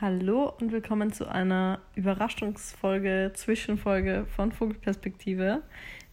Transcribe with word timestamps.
Hallo 0.00 0.50
und 0.58 0.72
willkommen 0.72 1.12
zu 1.12 1.28
einer 1.28 1.78
Überraschungsfolge, 1.94 3.32
Zwischenfolge 3.34 4.24
von 4.34 4.50
Vogelperspektive 4.50 5.60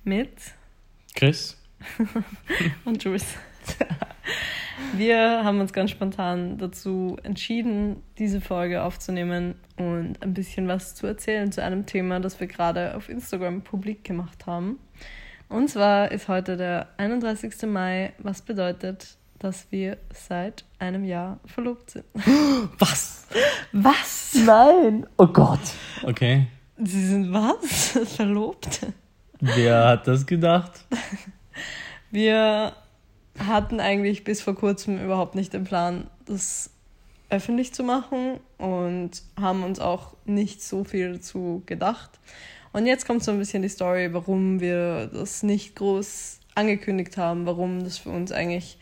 mit 0.04 0.29
Chris 1.16 1.58
und 2.84 3.02
Jules. 3.02 3.38
Wir 4.98 5.42
haben 5.42 5.62
uns 5.62 5.72
ganz 5.72 5.92
spontan 5.92 6.58
dazu 6.58 7.16
entschieden, 7.24 8.04
diese 8.18 8.42
Folge 8.42 8.84
aufzunehmen 8.84 9.55
und 9.78 10.22
ein 10.22 10.34
bisschen 10.34 10.68
was 10.68 10.94
zu 10.94 11.08
erzählen 11.08 11.50
zu 11.54 11.64
einem 11.64 11.86
Thema, 11.86 12.20
das 12.20 12.42
wir 12.42 12.48
gerade 12.48 12.94
auf 12.94 13.08
Instagram 13.08 13.62
publik 13.62 14.04
gemacht 14.04 14.48
haben. 14.48 14.80
Und 15.48 15.70
zwar 15.70 16.12
ist 16.12 16.28
heute 16.28 16.58
der 16.58 16.90
31. 16.98 17.62
Mai, 17.70 18.12
was 18.18 18.42
bedeutet, 18.42 19.18
dass 19.40 19.72
wir 19.72 19.98
seit 20.14 20.66
einem 20.80 21.04
Jahr 21.04 21.40
verlobt 21.46 21.92
sind. 21.92 22.06
Was? 22.80 23.28
Was? 23.71 24.36
Nein! 24.46 25.06
Oh 25.18 25.28
Gott! 25.28 25.60
Okay. 26.04 26.48
Sie 26.78 27.07
sind 27.07 27.34
was? 27.34 27.97
Verlobt? 28.16 28.86
Wer 29.39 29.88
hat 29.88 30.08
das 30.08 30.25
gedacht? 30.25 30.86
Wir 32.11 32.73
hatten 33.39 33.80
eigentlich 33.80 34.23
bis 34.23 34.41
vor 34.41 34.55
kurzem 34.55 35.03
überhaupt 35.03 35.35
nicht 35.35 35.53
den 35.53 35.63
Plan, 35.63 36.08
das 36.25 36.69
öffentlich 37.30 37.73
zu 37.73 37.83
machen 37.83 38.39
und 38.58 39.23
haben 39.39 39.63
uns 39.63 39.80
auch 39.80 40.13
nicht 40.25 40.61
so 40.61 40.83
viel 40.83 41.13
dazu 41.13 41.63
gedacht. 41.66 42.11
Und 42.73 42.85
jetzt 42.85 43.05
kommt 43.05 43.23
so 43.23 43.31
ein 43.31 43.39
bisschen 43.39 43.63
die 43.63 43.69
Story, 43.69 44.13
warum 44.13 44.59
wir 44.59 45.08
das 45.08 45.44
nicht 45.44 45.75
groß 45.75 46.39
angekündigt 46.55 47.17
haben, 47.17 47.45
warum 47.45 47.83
das 47.83 47.97
für 47.97 48.09
uns 48.09 48.31
eigentlich 48.31 48.77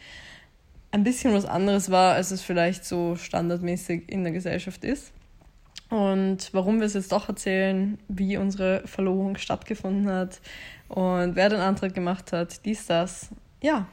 ein 0.95 1.03
bisschen 1.03 1.33
was 1.33 1.45
anderes 1.45 1.91
war, 1.91 2.13
als 2.13 2.31
es 2.31 2.41
vielleicht 2.41 2.85
so 2.85 3.17
standardmäßig 3.17 4.03
in 4.07 4.23
der 4.23 4.31
Gesellschaft 4.31 4.85
ist. 4.85 5.11
Und 5.89 6.49
warum 6.53 6.79
wir 6.79 6.87
es 6.87 6.93
jetzt 6.93 7.11
doch 7.11 7.27
erzählen, 7.27 7.99
wie 8.07 8.37
unsere 8.37 8.81
Verlobung 8.87 9.37
stattgefunden 9.37 10.09
hat 10.09 10.39
und 10.87 11.35
wer 11.35 11.49
den 11.49 11.59
Antrag 11.59 11.93
gemacht 11.93 12.31
hat, 12.31 12.65
dies, 12.65 12.85
das. 12.85 13.29
Ja, 13.61 13.87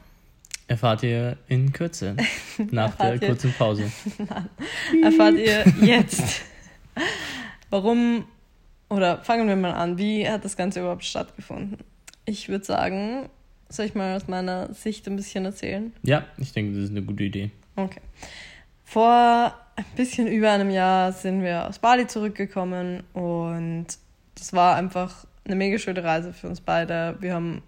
Erfahrt 0.65 1.03
ihr 1.03 1.37
in 1.49 1.73
Kürze, 1.73 2.15
nach 2.71 2.95
der 2.95 3.19
kurzen 3.19 3.51
Pause. 3.51 3.91
Erfahrt 5.03 5.35
ihr 5.35 5.65
jetzt. 5.81 6.41
Warum, 7.69 8.25
oder 8.89 9.17
fangen 9.23 9.49
wir 9.49 9.57
mal 9.57 9.73
an, 9.73 9.97
wie 9.97 10.27
hat 10.27 10.45
das 10.45 10.55
Ganze 10.55 10.79
überhaupt 10.79 11.03
stattgefunden? 11.03 11.79
Ich 12.23 12.47
würde 12.47 12.63
sagen, 12.63 13.29
soll 13.69 13.85
ich 13.85 13.95
mal 13.95 14.15
aus 14.15 14.27
meiner 14.27 14.73
Sicht 14.73 15.07
ein 15.07 15.15
bisschen 15.15 15.45
erzählen? 15.45 15.93
Ja, 16.03 16.25
ich 16.37 16.53
denke, 16.53 16.75
das 16.75 16.85
ist 16.85 16.91
eine 16.91 17.01
gute 17.01 17.23
Idee. 17.23 17.51
Okay. 17.75 18.01
Vor 18.83 19.53
ein 19.75 19.85
bisschen 19.95 20.27
über 20.27 20.51
einem 20.51 20.69
Jahr 20.69 21.11
sind 21.11 21.41
wir 21.41 21.67
aus 21.67 21.79
Bali 21.79 22.07
zurückgekommen 22.07 23.03
und 23.13 23.87
das 24.35 24.53
war 24.53 24.75
einfach 24.75 25.25
eine 25.45 25.55
mega 25.55 25.77
schöne 25.77 26.03
Reise 26.03 26.33
für 26.33 26.47
uns 26.47 26.61
beide. 26.61 27.17
Wir 27.19 27.33
haben 27.33 27.63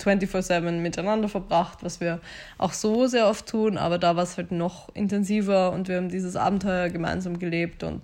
24-7 0.00 0.70
miteinander 0.80 1.28
verbracht, 1.28 1.78
was 1.82 2.00
wir 2.00 2.20
auch 2.58 2.72
so 2.72 3.06
sehr 3.06 3.28
oft 3.28 3.46
tun, 3.46 3.78
aber 3.78 3.98
da 3.98 4.16
war 4.16 4.22
es 4.22 4.36
halt 4.36 4.52
noch 4.52 4.94
intensiver 4.94 5.72
und 5.72 5.88
wir 5.88 5.96
haben 5.96 6.08
dieses 6.08 6.36
Abenteuer 6.36 6.90
gemeinsam 6.90 7.38
gelebt 7.38 7.82
und 7.82 8.02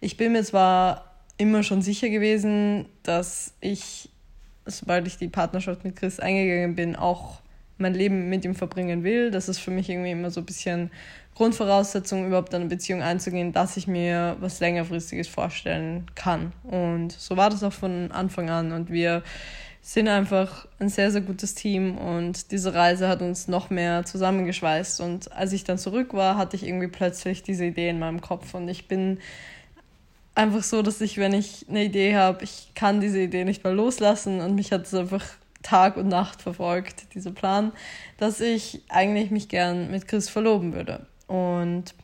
ich 0.00 0.16
bin 0.16 0.32
mir 0.32 0.44
zwar 0.44 1.10
immer 1.38 1.62
schon 1.62 1.82
sicher 1.82 2.10
gewesen, 2.10 2.86
dass 3.02 3.54
ich, 3.60 4.10
sobald 4.66 5.06
ich 5.06 5.18
die 5.18 5.28
Partnerschaft 5.28 5.84
mit 5.84 5.96
Chris 5.96 6.20
eingegangen 6.20 6.74
bin, 6.74 6.96
auch 6.96 7.40
mein 7.78 7.94
Leben 7.94 8.28
mit 8.28 8.44
ihm 8.44 8.54
verbringen 8.54 9.04
will. 9.04 9.30
Das 9.30 9.48
ist 9.48 9.58
für 9.58 9.70
mich 9.70 9.88
irgendwie 9.88 10.10
immer 10.10 10.30
so 10.30 10.40
ein 10.40 10.46
bisschen 10.46 10.90
Grundvoraussetzung, 11.34 12.26
überhaupt 12.26 12.54
eine 12.54 12.66
Beziehung 12.66 13.02
einzugehen, 13.02 13.52
dass 13.52 13.76
ich 13.76 13.86
mir 13.86 14.36
was 14.40 14.60
längerfristiges 14.60 15.28
vorstellen 15.28 16.06
kann. 16.14 16.52
Und 16.64 17.12
so 17.12 17.36
war 17.36 17.50
das 17.50 17.62
auch 17.62 17.72
von 17.72 18.12
Anfang 18.12 18.50
an 18.50 18.72
und 18.72 18.90
wir 18.90 19.22
sind 19.82 20.08
einfach 20.08 20.66
ein 20.78 20.90
sehr, 20.90 21.10
sehr 21.10 21.22
gutes 21.22 21.54
Team 21.54 21.96
und 21.96 22.50
diese 22.52 22.74
Reise 22.74 23.08
hat 23.08 23.22
uns 23.22 23.48
noch 23.48 23.70
mehr 23.70 24.04
zusammengeschweißt. 24.04 25.00
Und 25.00 25.32
als 25.32 25.54
ich 25.54 25.64
dann 25.64 25.78
zurück 25.78 26.12
war, 26.12 26.36
hatte 26.36 26.56
ich 26.56 26.66
irgendwie 26.66 26.88
plötzlich 26.88 27.42
diese 27.42 27.64
Idee 27.64 27.88
in 27.88 27.98
meinem 27.98 28.20
Kopf 28.20 28.52
und 28.52 28.68
ich 28.68 28.88
bin 28.88 29.18
einfach 30.34 30.62
so, 30.62 30.82
dass 30.82 31.00
ich, 31.00 31.18
wenn 31.18 31.34
ich 31.34 31.66
eine 31.68 31.84
Idee 31.84 32.16
habe, 32.16 32.44
ich 32.44 32.72
kann 32.74 33.00
diese 33.00 33.20
Idee 33.20 33.44
nicht 33.44 33.64
mehr 33.64 33.72
loslassen 33.72 34.40
und 34.40 34.54
mich 34.54 34.72
hat 34.72 34.86
es 34.86 34.94
einfach 34.94 35.24
Tag 35.62 35.96
und 35.96 36.08
Nacht 36.08 36.42
verfolgt, 36.42 37.14
dieser 37.14 37.32
Plan, 37.32 37.72
dass 38.16 38.40
ich 38.40 38.82
eigentlich 38.88 39.30
mich 39.30 39.48
gern 39.48 39.90
mit 39.90 40.08
Chris 40.08 40.28
verloben 40.28 40.72
würde. 40.72 41.06
Und 41.26 41.94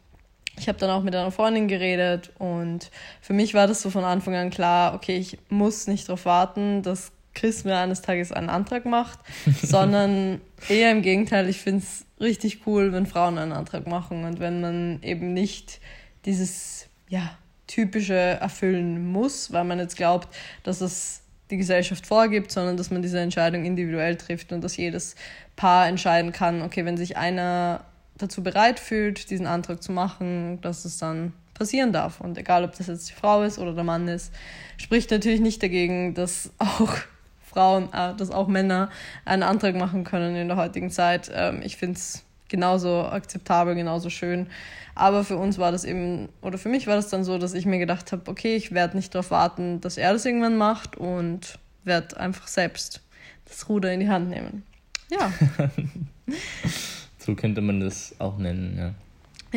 ich 0.59 0.69
habe 0.69 0.78
dann 0.78 0.91
auch 0.91 1.03
mit 1.03 1.14
einer 1.14 1.31
Freundin 1.31 1.69
geredet 1.69 2.32
und 2.38 2.91
für 3.20 3.32
mich 3.32 3.54
war 3.54 3.66
das 3.66 3.82
so 3.82 3.91
von 3.91 4.04
Anfang 4.04 4.34
an 4.34 4.50
klar, 4.50 4.94
okay, 4.94 5.16
ich 5.16 5.38
muss 5.48 5.87
nicht 5.87 6.08
darauf 6.08 6.25
warten, 6.25 6.82
dass 6.82 7.12
Chris 7.34 7.64
mir 7.64 7.76
eines 7.76 8.00
Tages 8.03 8.32
einen 8.32 8.48
Antrag 8.48 8.87
macht, 8.87 9.19
sondern 9.62 10.41
eher 10.69 10.91
im 10.91 11.03
Gegenteil, 11.03 11.48
ich 11.48 11.60
finde 11.60 11.84
es 11.84 12.06
richtig 12.20 12.66
cool, 12.66 12.93
wenn 12.93 13.06
Frauen 13.06 13.38
einen 13.38 13.53
Antrag 13.53 13.87
machen 13.87 14.25
und 14.25 14.41
wenn 14.41 14.60
man 14.60 15.03
eben 15.03 15.34
nicht 15.34 15.81
dieses, 16.25 16.88
ja, 17.08 17.37
typische 17.66 18.15
erfüllen 18.15 19.10
muss, 19.10 19.53
weil 19.53 19.65
man 19.65 19.78
jetzt 19.78 19.97
glaubt, 19.97 20.28
dass 20.62 20.81
es 20.81 21.22
die 21.50 21.56
Gesellschaft 21.56 22.06
vorgibt, 22.06 22.50
sondern 22.50 22.77
dass 22.77 22.91
man 22.91 23.03
diese 23.03 23.21
Entscheidung 23.21 23.65
individuell 23.65 24.16
trifft 24.16 24.53
und 24.53 24.62
dass 24.62 24.77
jedes 24.77 25.15
Paar 25.54 25.87
entscheiden 25.87 26.32
kann, 26.32 26.62
okay, 26.62 26.84
wenn 26.84 26.97
sich 26.97 27.16
einer 27.16 27.84
dazu 28.19 28.43
bereit 28.43 28.81
fühlt, 28.81 29.31
diesen 29.31 29.47
Antrag 29.47 29.82
zu 29.82 29.93
machen, 29.93 30.60
dass 30.60 30.84
es 30.84 30.99
dann 30.99 31.32
passieren 31.55 31.93
darf. 31.93 32.21
Und 32.21 32.37
egal, 32.38 32.65
ob 32.65 32.76
das 32.76 32.87
jetzt 32.87 33.09
die 33.09 33.15
Frau 33.15 33.43
ist 33.43 33.59
oder 33.59 33.72
der 33.72 33.84
Mann 33.84 34.09
ist, 34.09 34.32
spricht 34.76 35.10
natürlich 35.10 35.41
nicht 35.41 35.62
dagegen, 35.62 36.15
dass 36.15 36.50
auch 36.59 36.94
Frauen, 37.43 37.93
äh, 37.93 38.15
dass 38.15 38.31
auch 38.31 38.49
Männer 38.49 38.91
einen 39.25 39.43
Antrag 39.43 39.76
machen 39.76 40.05
können 40.05 40.37
in 40.37 40.49
der 40.49 40.56
heutigen 40.56 40.91
Zeit. 40.91 41.31
Ähm, 41.34 41.62
ich 41.62 41.76
finde 41.76 41.97
es 41.97 42.25
genauso 42.48 43.04
akzeptabel, 43.04 43.74
genauso 43.74 44.10
schön. 44.10 44.46
Aber 44.94 45.24
für 45.24 45.36
uns 45.36 45.58
war 45.58 45.72
das 45.72 45.84
eben, 45.84 46.28
oder 46.40 46.58
für 46.58 46.68
mich 46.68 46.86
war 46.86 46.96
das 46.96 47.08
dann 47.08 47.24
so, 47.24 47.38
dass 47.38 47.54
ich 47.54 47.66
mir 47.66 47.78
gedacht 47.78 48.12
habe, 48.12 48.30
okay, 48.30 48.56
ich 48.56 48.72
werde 48.72 48.96
nicht 48.96 49.14
darauf 49.14 49.30
warten, 49.30 49.80
dass 49.80 49.98
er 49.98 50.12
das 50.12 50.24
irgendwann 50.24 50.56
macht 50.56 50.96
und 50.96 51.58
werde 51.84 52.18
einfach 52.18 52.48
selbst 52.48 53.02
das 53.44 53.68
Ruder 53.68 53.92
in 53.92 54.00
die 54.00 54.08
Hand 54.08 54.30
nehmen. 54.30 54.64
Ja. 55.10 55.32
So 57.26 57.34
könnte 57.34 57.60
man 57.60 57.80
das 57.80 58.14
auch 58.20 58.38
nennen, 58.38 58.78
ja. 58.78 58.94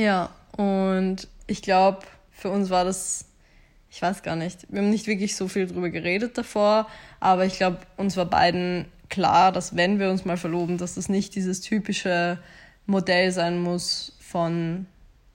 Ja, 0.01 0.29
und 0.57 1.27
ich 1.45 1.61
glaube, 1.61 1.99
für 2.31 2.49
uns 2.49 2.71
war 2.71 2.83
das, 2.83 3.25
ich 3.91 4.01
weiß 4.01 4.23
gar 4.23 4.35
nicht, 4.35 4.65
wir 4.69 4.81
haben 4.81 4.89
nicht 4.89 5.05
wirklich 5.05 5.35
so 5.35 5.47
viel 5.47 5.67
drüber 5.67 5.91
geredet 5.91 6.35
davor, 6.35 6.87
aber 7.19 7.45
ich 7.45 7.57
glaube, 7.57 7.77
uns 7.95 8.17
war 8.17 8.25
beiden 8.25 8.85
klar, 9.09 9.51
dass 9.51 9.75
wenn 9.75 9.99
wir 9.99 10.09
uns 10.09 10.25
mal 10.25 10.37
verloben, 10.37 10.79
dass 10.79 10.95
das 10.95 11.09
nicht 11.09 11.35
dieses 11.35 11.61
typische 11.61 12.39
Modell 12.89 13.31
sein 13.31 13.61
muss 13.61 14.17
von 14.19 14.87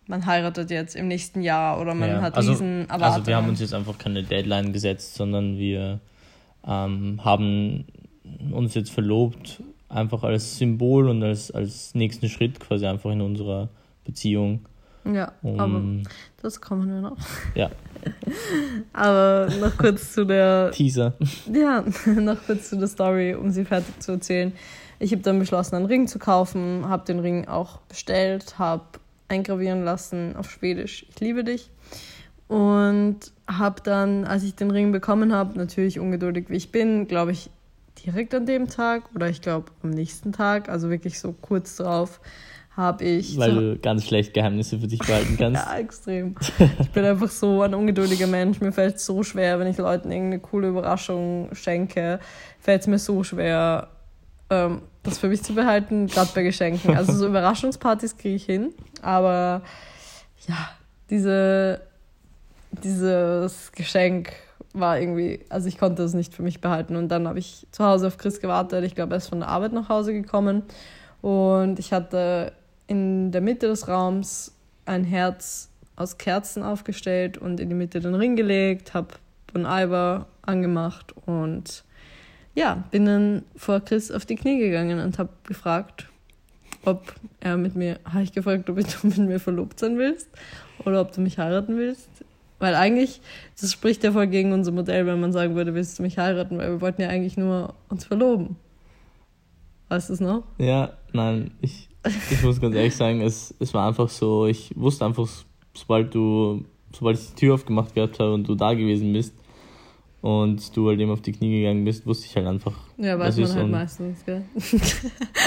man 0.06 0.26
heiratet 0.26 0.70
jetzt 0.70 0.97
im 0.97 1.09
nächsten 1.09 1.41
Jahr 1.41 1.81
oder 1.81 1.94
man 1.94 2.10
ja. 2.10 2.20
hat 2.20 2.37
also, 2.37 2.53
riesen 2.53 2.82
Erwartungen. 2.82 3.04
also 3.04 3.26
wir 3.26 3.37
haben 3.37 3.48
uns 3.48 3.60
jetzt 3.60 3.72
einfach 3.72 3.97
keine 3.97 4.22
Deadline 4.22 4.72
gesetzt, 4.72 5.15
sondern 5.15 5.56
wir 5.56 6.00
ähm, 6.66 7.20
haben 7.25 7.87
uns 8.53 8.75
jetzt 8.75 8.91
verlobt, 8.91 9.62
einfach 9.88 10.25
als 10.25 10.59
Symbol 10.59 11.09
und 11.09 11.22
als, 11.22 11.50
als 11.50 11.94
nächsten 11.94 12.28
Schritt 12.28 12.60
quasi 12.60 12.87
einfach 12.87 13.10
in 13.10 13.22
unserer 13.22 13.71
Beziehung. 14.04 14.66
ja, 15.04 15.32
Um, 15.42 15.60
aber 15.60 15.82
das 16.42 16.60
kommen 16.60 16.88
wir 16.92 17.00
noch. 17.00 17.16
ja, 17.54 17.71
Aber 18.92 19.48
noch 19.60 19.76
kurz 19.76 20.12
zu 20.12 20.26
der 20.26 20.71
Teaser. 20.72 21.15
Ja, 21.53 21.84
noch 22.06 22.44
kurz 22.44 22.71
zu 22.71 22.76
der 22.76 22.88
Story, 22.88 23.34
um 23.34 23.50
sie 23.50 23.65
fertig 23.65 23.98
zu 24.00 24.12
erzählen. 24.12 24.53
Ich 25.04 25.12
habe 25.12 25.20
dann 25.20 25.38
beschlossen, 25.38 25.75
einen 25.75 25.84
Ring 25.84 26.06
zu 26.09 26.19
kaufen, 26.19 26.88
habe 26.88 27.04
den 27.04 27.19
Ring 27.19 27.47
auch 27.47 27.81
bestellt, 27.91 28.59
habe 28.59 28.84
eingravieren 29.28 29.84
lassen 29.84 30.34
auf 30.34 30.50
Schwedisch, 30.50 31.04
ich 31.10 31.20
liebe 31.20 31.44
dich. 31.44 31.69
Und 32.48 33.18
habe 33.47 33.83
dann, 33.83 34.24
als 34.24 34.45
ich 34.45 34.54
den 34.54 34.71
Ring 34.71 34.92
bekommen 34.92 35.34
habe, 35.34 35.59
natürlich 35.59 36.01
ungeduldig 36.01 36.47
wie 36.48 36.56
ich 36.56 36.72
bin, 36.72 37.06
glaube 37.06 37.33
ich, 37.33 37.51
direkt 38.03 38.34
an 38.34 38.47
dem 38.47 38.66
Tag 38.68 39.03
oder 39.15 39.28
ich 39.28 39.42
glaube 39.42 39.72
am 39.83 39.91
nächsten 39.91 40.33
Tag, 40.33 40.71
also 40.71 40.89
wirklich 40.89 41.21
so 41.21 41.34
kurz 41.39 41.77
drauf, 41.77 42.18
habe 42.74 43.04
ich... 43.04 43.36
Weil 43.36 43.54
du 43.54 43.78
ganz 43.78 44.07
schlecht 44.07 44.33
Geheimnisse 44.33 44.78
für 44.78 44.86
dich 44.86 45.00
behalten 45.00 45.36
kannst. 45.36 45.66
ja, 45.66 45.77
extrem. 45.77 46.34
Ich 46.80 46.91
bin 46.91 47.04
einfach 47.04 47.28
so 47.28 47.60
ein 47.60 47.74
ungeduldiger 47.74 48.27
Mensch. 48.27 48.62
Mir 48.62 48.72
fällt 48.72 48.97
es 48.97 49.04
so 49.04 49.22
schwer, 49.22 49.59
wenn 49.59 49.66
ich 49.66 49.77
Leuten 49.77 50.10
irgendeine 50.10 50.41
coole 50.41 50.68
Überraschung 50.68 51.50
schenke, 51.53 52.21
fällt 52.59 52.80
es 52.80 52.86
mir 52.86 52.98
so 52.98 53.22
schwer, 53.22 53.89
ähm, 54.51 54.83
das 55.03 55.19
für 55.19 55.29
mich 55.29 55.43
zu 55.43 55.55
behalten, 55.55 56.07
gerade 56.07 56.31
bei 56.35 56.43
Geschenken. 56.43 56.97
Also 56.97 57.13
so 57.13 57.27
Überraschungspartys 57.29 58.17
kriege 58.17 58.37
ich 58.37 58.45
hin, 58.45 58.75
aber 59.03 59.63
ja, 60.49 60.71
diese, 61.11 61.81
dieses 62.71 63.73
Geschenk 63.73 64.33
war 64.73 64.99
irgendwie, 64.99 65.41
also 65.49 65.69
ich 65.69 65.79
konnte 65.79 66.03
es 66.03 66.15
nicht 66.15 66.35
für 66.35 66.43
mich 66.43 66.61
behalten. 66.61 66.97
Und 66.97 67.09
dann 67.09 67.29
habe 67.29 67.39
ich 67.39 67.67
zu 67.71 67.85
Hause 67.85 68.09
auf 68.09 68.19
Chris 68.19 68.41
gewartet. 68.41 68.85
Ich 68.85 68.95
glaube, 68.95 69.15
er 69.15 69.19
ist 69.19 69.29
von 69.29 69.41
der 69.41 69.49
Arbeit 69.49 69.73
nach 69.73 69.89
Hause 69.89 70.13
gekommen. 70.13 70.65
Und 71.23 71.79
ich 71.79 71.93
hatte 71.93 72.53
in 72.87 73.31
der 73.31 73.41
Mitte 73.41 73.69
des 73.69 73.89
Raums 73.89 74.53
ein 74.85 75.05
Herz 75.05 75.71
aus 75.97 76.19
Kerzen 76.19 76.63
aufgestellt 76.63 77.39
und 77.39 77.61
in 77.61 77.69
die 77.69 77.75
Mitte 77.75 78.01
den 78.01 78.15
Ring 78.15 78.37
gelegt, 78.37 78.95
habe 78.95 79.15
Bon 79.53 79.65
Iver 79.65 80.27
angemacht 80.43 81.15
und 81.25 81.85
ja, 82.54 82.84
bin 82.91 83.04
dann 83.04 83.42
vor 83.56 83.80
Chris 83.80 84.10
auf 84.10 84.27
die 84.27 84.36
Knie 84.36 84.59
gegangen 84.59 85.01
und 85.01 85.18
habe 85.18 85.30
gefragt, 85.45 86.06
ob 86.84 87.15
er 87.41 87.56
mit 87.56 87.74
mir, 87.74 87.98
habe 88.04 88.22
ich 88.22 88.33
gefragt, 88.33 88.68
ob 88.71 88.77
du 88.77 88.84
mit 89.06 89.18
mir 89.18 89.41
verlobt 89.41 89.78
sein 89.78 89.98
willst 89.98 90.28
oder 90.84 91.01
ob 91.01 91.12
du 91.12 91.21
mich 91.21 91.39
heiraten 91.39 91.77
willst. 91.77 92.09
Weil 92.60 92.77
eigentlich, 92.77 93.21
das 93.60 93.72
spricht 93.72 94.04
ja 94.04 94.12
voll 94.12 94.28
gegen 94.28 94.53
unser 94.53 94.72
Modell, 94.72 95.06
wenn 95.06 95.21
man 95.21 95.33
sagen 95.33 95.54
würde, 95.56 95.74
willst 95.74 95.98
du 95.98 96.03
mich 96.03 96.18
heiraten, 96.18 96.59
weil 96.59 96.71
wir 96.71 96.80
wollten 96.80 97.03
ja 97.03 97.09
eigentlich 97.09 97.36
nur 97.36 97.74
uns 97.89 98.04
verloben. 98.04 98.57
Weißt 99.89 100.09
du 100.09 100.15
es 100.15 100.21
noch? 100.21 100.45
Ja, 100.59 100.92
nein, 101.12 101.50
ich, 101.60 101.89
ich 102.30 102.42
muss 102.42 102.60
ganz 102.60 102.74
ehrlich 102.74 102.97
sagen, 102.97 103.21
es, 103.21 103.54
es 103.59 103.74
war 103.74 103.89
einfach 103.89 104.09
so, 104.09 104.47
ich 104.47 104.72
wusste 104.77 105.04
einfach, 105.04 105.28
sobald 105.74 106.15
du, 106.15 106.65
sobald 106.92 107.18
ich 107.18 107.28
die 107.30 107.34
Tür 107.34 107.54
aufgemacht 107.54 107.95
gehabt 107.95 108.18
habe 108.21 108.33
und 108.33 108.48
du 108.48 108.54
da 108.54 108.72
gewesen 108.72 109.12
bist 109.12 109.34
und 110.24 110.74
du 110.74 110.88
halt 110.88 110.98
eben 110.98 111.10
auf 111.10 111.21
die 111.21 111.32
Knie 111.32 111.60
gegangen 111.60 111.84
bist, 111.84 112.06
wusste 112.06 112.24
ich 112.24 112.34
halt 112.34 112.47
einfach. 112.47 112.72
Ja, 112.97 113.18
weiß 113.18 113.36
man 113.36 113.54
halt 113.56 113.71
meistens, 113.71 114.24
gell? 114.24 114.42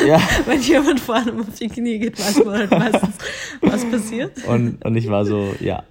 Ja. 0.07 0.21
Wenn 0.45 0.62
jemand 0.62 1.00
vor 1.00 1.15
allem 1.15 1.39
auf 1.39 1.56
die 1.57 1.68
Knie 1.68 1.97
geht, 1.97 2.19
weiß 2.19 2.45
man 2.45 2.57
halt 2.59 2.69
meistens, 2.69 3.15
was 3.59 3.85
passiert. 3.89 4.45
Und, 4.45 4.85
und 4.85 4.95
ich 4.95 5.09
war 5.09 5.25
so, 5.25 5.56
ja. 5.62 5.83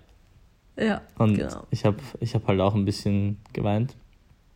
Ja, 0.77 1.01
und 1.19 1.35
genau. 1.35 1.65
ich 1.73 1.85
habe 1.85 1.97
ich 2.21 2.37
hab 2.37 2.47
halt 2.47 2.61
auch 2.61 2.77
ein 2.77 2.85
bisschen 2.85 3.39
geweint. 3.53 3.97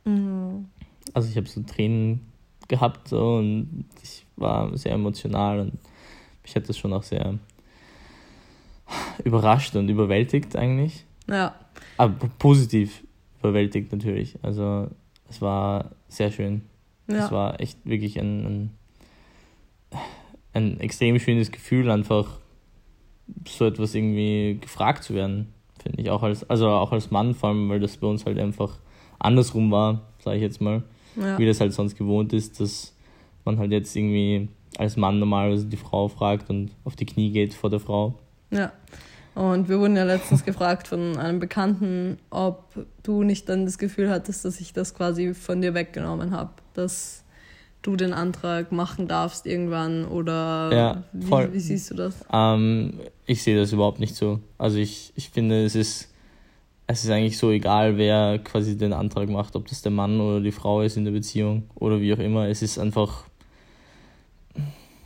Mhm. 0.04 0.66
Also 1.12 1.28
ich 1.28 1.36
habe 1.36 1.48
so 1.48 1.62
Tränen 1.62 2.20
gehabt 2.68 3.08
so, 3.08 3.38
und 3.38 3.84
ich 4.00 4.24
war 4.36 4.76
sehr 4.78 4.92
emotional 4.92 5.58
und 5.58 5.72
mich 6.44 6.54
hat 6.54 6.68
das 6.68 6.78
schon 6.78 6.92
auch 6.92 7.02
sehr 7.02 7.34
überrascht 9.24 9.74
und 9.74 9.88
überwältigt 9.88 10.54
eigentlich. 10.54 11.04
Ja. 11.26 11.56
Aber 11.96 12.28
positiv 12.38 13.02
überwältigt 13.40 13.92
natürlich. 13.92 14.38
Also 14.42 14.88
es 15.28 15.40
war 15.42 15.90
sehr 16.08 16.30
schön. 16.30 16.62
Ja. 17.08 17.26
Es 17.26 17.32
war 17.32 17.60
echt 17.60 17.78
wirklich 17.84 18.18
ein, 18.18 18.46
ein, 18.46 18.70
ein 20.52 20.80
extrem 20.80 21.18
schönes 21.18 21.50
Gefühl, 21.50 21.90
einfach 21.90 22.38
so 23.46 23.64
etwas 23.64 23.94
irgendwie 23.94 24.58
gefragt 24.60 25.04
zu 25.04 25.14
werden, 25.14 25.52
finde 25.82 26.02
ich. 26.02 26.10
Auch 26.10 26.22
als, 26.22 26.48
also 26.48 26.68
auch 26.68 26.92
als 26.92 27.10
Mann, 27.10 27.34
vor 27.34 27.50
allem, 27.50 27.68
weil 27.68 27.80
das 27.80 27.96
bei 27.96 28.06
uns 28.06 28.26
halt 28.26 28.38
einfach 28.38 28.78
andersrum 29.18 29.70
war, 29.70 30.02
sage 30.18 30.36
ich 30.36 30.42
jetzt 30.42 30.60
mal. 30.60 30.82
Ja. 31.16 31.38
Wie 31.38 31.46
das 31.46 31.60
halt 31.60 31.72
sonst 31.72 31.96
gewohnt 31.96 32.32
ist, 32.32 32.60
dass 32.60 32.94
man 33.44 33.58
halt 33.58 33.72
jetzt 33.72 33.94
irgendwie 33.96 34.48
als 34.78 34.96
Mann 34.96 35.18
normalerweise 35.18 35.66
die 35.66 35.76
Frau 35.76 36.08
fragt 36.08 36.50
und 36.50 36.70
auf 36.84 36.96
die 36.96 37.06
Knie 37.06 37.30
geht 37.30 37.54
vor 37.54 37.70
der 37.70 37.80
Frau. 37.80 38.14
Ja. 38.50 38.72
Und 39.34 39.68
wir 39.68 39.78
wurden 39.78 39.96
ja 39.96 40.04
letztens 40.04 40.44
gefragt 40.44 40.88
von 40.88 41.16
einem 41.16 41.38
Bekannten, 41.38 42.18
ob 42.30 42.64
du 43.02 43.22
nicht 43.22 43.48
dann 43.48 43.64
das 43.64 43.78
Gefühl 43.78 44.10
hattest, 44.10 44.44
dass 44.44 44.60
ich 44.60 44.72
das 44.72 44.94
quasi 44.94 45.34
von 45.34 45.60
dir 45.62 45.74
weggenommen 45.74 46.32
habe, 46.32 46.50
dass 46.74 47.24
du 47.82 47.96
den 47.96 48.12
Antrag 48.12 48.72
machen 48.72 49.08
darfst 49.08 49.46
irgendwann 49.46 50.04
oder 50.04 50.70
ja. 50.72 51.02
Wie, 51.12 51.54
wie 51.54 51.60
siehst 51.60 51.90
du 51.90 51.94
das? 51.94 52.14
Ähm, 52.32 53.00
ich 53.26 53.42
sehe 53.42 53.56
das 53.56 53.72
überhaupt 53.72 54.00
nicht 54.00 54.14
so. 54.14 54.40
Also 54.58 54.78
ich, 54.78 55.12
ich 55.16 55.30
finde, 55.30 55.64
es 55.64 55.74
ist, 55.74 56.12
es 56.86 57.04
ist 57.04 57.10
eigentlich 57.10 57.38
so 57.38 57.50
egal, 57.50 57.96
wer 57.96 58.38
quasi 58.40 58.76
den 58.76 58.92
Antrag 58.92 59.28
macht, 59.30 59.56
ob 59.56 59.66
das 59.68 59.80
der 59.80 59.92
Mann 59.92 60.20
oder 60.20 60.40
die 60.40 60.52
Frau 60.52 60.82
ist 60.82 60.96
in 60.96 61.04
der 61.04 61.12
Beziehung 61.12 61.62
oder 61.74 62.00
wie 62.00 62.12
auch 62.12 62.18
immer. 62.18 62.48
Es 62.48 62.62
ist 62.62 62.78
einfach, 62.78 63.24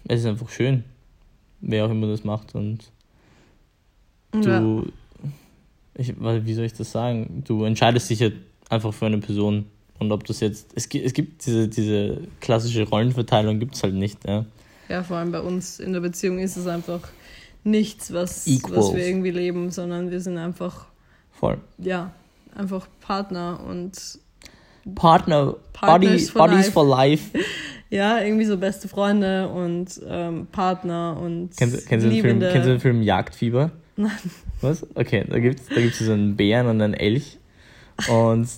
es 0.09 0.21
ist 0.21 0.27
einfach 0.27 0.49
schön, 0.49 0.85
wer 1.61 1.87
auch 1.87 1.91
immer 1.91 2.09
das 2.09 2.25
macht 2.25 2.55
und 2.55 2.91
Du, 4.43 4.87
ja. 5.23 5.31
ich, 5.95 6.15
wie 6.19 6.55
soll 6.55 6.65
ich 6.65 6.73
das 6.73 6.91
sagen? 6.91 7.43
Du 7.47 7.65
entscheidest 7.65 8.11
dich 8.11 8.21
ja 8.21 8.31
einfach 8.69 8.93
für 8.93 9.07
eine 9.07 9.19
Person. 9.19 9.67
Und 9.99 10.11
ob 10.11 10.25
das 10.25 10.41
jetzt, 10.41 10.73
es 10.75 10.89
gibt, 10.89 11.07
es 11.07 11.13
gibt 11.13 11.47
diese, 11.47 11.69
diese 11.69 12.19
klassische 12.41 12.83
Rollenverteilung, 12.89 13.61
gibt 13.61 13.77
es 13.77 13.83
halt 13.83 13.95
nicht. 13.95 14.27
Ja. 14.27 14.45
ja, 14.89 15.03
vor 15.03 15.19
allem 15.19 15.31
bei 15.31 15.41
uns 15.41 15.79
in 15.79 15.93
der 15.93 16.01
Beziehung 16.01 16.39
ist 16.39 16.57
es 16.57 16.67
einfach 16.67 17.01
nichts, 17.63 18.13
was, 18.13 18.47
was 18.71 18.95
wir 18.95 19.07
irgendwie 19.07 19.31
leben, 19.31 19.71
sondern 19.71 20.11
wir 20.11 20.21
sind 20.21 20.37
einfach. 20.37 20.87
Voll. 21.33 21.59
Ja, 21.79 22.13
einfach 22.57 22.87
Partner 23.01 23.61
und. 23.67 24.19
Partner, 24.95 25.57
Buddy, 25.81 26.19
for 26.19 26.47
Buddies 26.47 26.67
life. 26.67 26.73
for 26.73 26.87
life. 26.87 27.39
ja, 27.91 28.21
irgendwie 28.21 28.45
so 28.45 28.59
beste 28.59 28.87
Freunde 28.87 29.49
und 29.49 30.01
ähm, 30.07 30.47
Partner 30.53 31.19
und. 31.21 31.57
Kennst, 31.57 31.87
kennst, 31.87 32.05
du 32.05 32.11
den 32.11 32.21
Film, 32.21 32.41
kennst 32.41 32.67
du 32.67 32.73
den 32.73 32.81
Film 32.81 33.03
Jagdfieber? 33.03 33.71
Nein. 33.97 34.13
Was? 34.61 34.87
Okay, 34.95 35.25
da 35.29 35.39
gibt 35.39 35.61
es 35.61 35.69
da 35.69 35.81
gibt's 35.81 35.99
so 35.99 36.13
einen 36.13 36.37
Bären 36.37 36.67
und 36.67 36.81
einen 36.81 36.95
Elch. 36.95 37.39
Und 38.09 38.49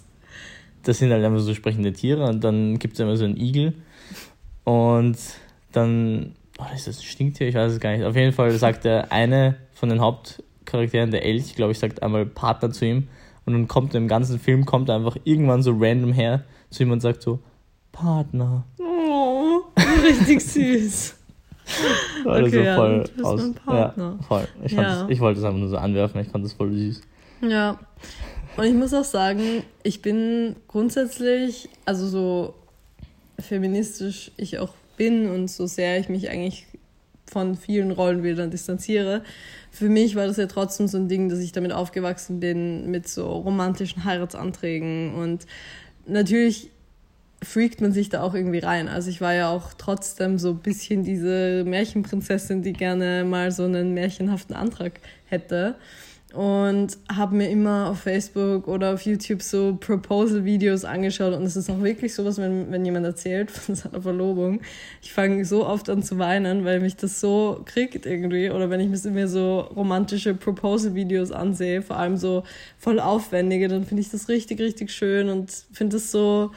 das 0.83 0.99
sind 0.99 1.11
halt 1.11 1.25
einfach 1.25 1.41
so 1.41 1.55
sprechende 1.55 1.93
Tiere. 1.93 2.25
Und 2.27 2.43
dann 2.43 2.79
gibt 2.79 2.95
es 2.95 3.01
immer 3.01 3.17
so 3.17 3.25
einen 3.25 3.37
Igel. 3.37 3.75
Und 4.65 5.17
dann. 5.73 6.35
Oh, 6.59 6.65
ist 6.75 6.87
das 6.87 6.99
ein 6.99 7.05
Stinktier? 7.05 7.49
Ich 7.49 7.55
weiß 7.55 7.73
es 7.73 7.81
gar 7.81 7.93
nicht. 7.93 8.05
Auf 8.05 8.17
jeden 8.17 8.33
Fall 8.33 8.51
sagt 8.53 8.85
der 8.85 9.13
eine 9.13 9.57
von 9.75 9.91
den 9.91 10.01
Hauptcharakteren, 10.01 11.11
der 11.11 11.25
Elch, 11.25 11.55
glaube 11.55 11.73
ich, 11.73 11.79
sagt 11.79 12.03
einmal 12.03 12.25
Partner 12.25 12.71
zu 12.71 12.87
ihm. 12.87 13.09
Und 13.45 13.53
dann 13.53 13.69
kommt 13.69 13.95
im 13.95 14.09
ganzen 14.09 14.41
Film 14.41 14.65
kommt 14.65 14.89
er 14.89 14.97
einfach 14.97 15.17
irgendwann 15.25 15.63
so 15.63 15.77
random 15.79 16.13
her 16.13 16.45
zu 16.71 16.83
ihm 16.83 16.91
und 16.91 17.01
sagt 17.01 17.23
so, 17.23 17.41
Partner. 17.93 18.65
Oh, 18.79 19.61
richtig 20.03 20.41
süß. 20.41 21.16
okay, 22.25 22.51
so 22.51 22.75
voll 22.75 23.05
ja, 23.17 23.25
aus. 23.25 23.51
Ja, 23.67 24.19
voll. 24.27 24.49
Ich, 24.65 24.73
ja. 24.73 25.07
ich 25.09 25.21
wollte 25.21 25.41
es 25.41 25.45
einfach 25.45 25.59
nur 25.59 25.69
so 25.69 25.77
anwerfen, 25.77 26.21
ich 26.21 26.29
fand 26.29 26.45
das 26.45 26.53
voll 26.53 26.73
süß. 26.73 27.01
Ja. 27.43 27.79
Und 28.57 28.65
ich 28.65 28.75
muss 28.75 28.95
auch 28.95 29.05
sagen, 29.05 29.63
ich 29.83 30.01
bin 30.01 30.57
grundsätzlich, 30.69 31.69
also 31.85 32.07
so 32.07 32.55
feministisch 33.39 34.31
ich 34.37 34.59
auch 34.59 34.73
bin 34.97 35.29
und 35.29 35.49
so 35.49 35.67
sehr 35.67 35.99
ich 35.99 36.09
mich 36.09 36.31
eigentlich 36.31 36.67
von 37.27 37.57
vielen 37.57 37.91
Rollenbildern 37.91 38.51
distanziere, 38.51 39.23
für 39.71 39.91
mich 39.91 40.17
war 40.17 40.27
das 40.27 40.39
ja 40.39 40.47
trotzdem 40.47 40.89
so 40.89 40.97
ein 40.97 41.09
Ding, 41.09 41.29
dass 41.29 41.41
ich 41.41 41.53
damit 41.53 41.73
aufgewachsen 41.73 42.41
bin 42.41 42.91
mit 42.91 43.09
so 43.09 43.27
romantischen 43.27 44.05
Heiratsanträgen 44.05 45.15
und 45.15 45.47
natürlich 46.07 46.71
freakt 47.47 47.81
man 47.81 47.93
sich 47.93 48.09
da 48.09 48.23
auch 48.23 48.35
irgendwie 48.35 48.59
rein. 48.59 48.89
Also 48.89 49.09
ich 49.09 49.21
war 49.21 49.33
ja 49.33 49.49
auch 49.49 49.73
trotzdem 49.79 50.39
so 50.39 50.51
ein 50.51 50.59
bisschen 50.59 51.05
diese 51.05 51.65
Märchenprinzessin, 51.65 52.63
die 52.63 52.73
gerne 52.73 53.25
mal 53.25 53.51
so 53.51 53.65
einen 53.65 53.95
märchenhaften 53.95 54.55
Antrag 54.55 55.01
hätte. 55.27 55.77
Und 56.35 56.99
habe 57.11 57.35
mir 57.35 57.49
immer 57.49 57.89
auf 57.89 58.01
Facebook 58.01 58.69
oder 58.69 58.93
auf 58.93 59.03
YouTube 59.07 59.41
so 59.41 59.79
Proposal-Videos 59.81 60.85
angeschaut. 60.85 61.33
Und 61.33 61.45
es 61.45 61.57
ist 61.57 61.71
auch 61.71 61.83
wirklich 61.83 62.15
sowas, 62.15 62.37
wenn, 62.37 62.71
wenn 62.71 62.85
jemand 62.85 63.07
erzählt 63.07 63.51
von 63.51 63.75
seiner 63.77 64.03
Verlobung. 64.03 64.61
Ich 65.01 65.15
fange 65.15 65.45
so 65.47 65.65
oft 65.65 65.89
an 65.89 66.03
zu 66.03 66.19
weinen, 66.19 66.65
weil 66.65 66.81
mich 66.81 66.97
das 66.97 67.21
so 67.21 67.63
kriegt 67.65 68.05
irgendwie. 68.05 68.51
Oder 68.51 68.69
wenn 68.69 68.81
ich 68.81 69.05
mir 69.05 69.29
so 69.29 69.61
romantische 69.61 70.35
Proposal-Videos 70.35 71.33
ansehe, 71.33 71.81
vor 71.81 71.97
allem 71.97 72.19
so 72.19 72.43
voll 72.77 73.01
aufwendige, 73.01 73.69
dann 73.69 73.85
finde 73.85 74.03
ich 74.03 74.11
das 74.11 74.29
richtig, 74.29 74.61
richtig 74.61 74.91
schön 74.91 75.31
und 75.31 75.51
finde 75.73 75.97
es 75.97 76.11
so 76.11 76.51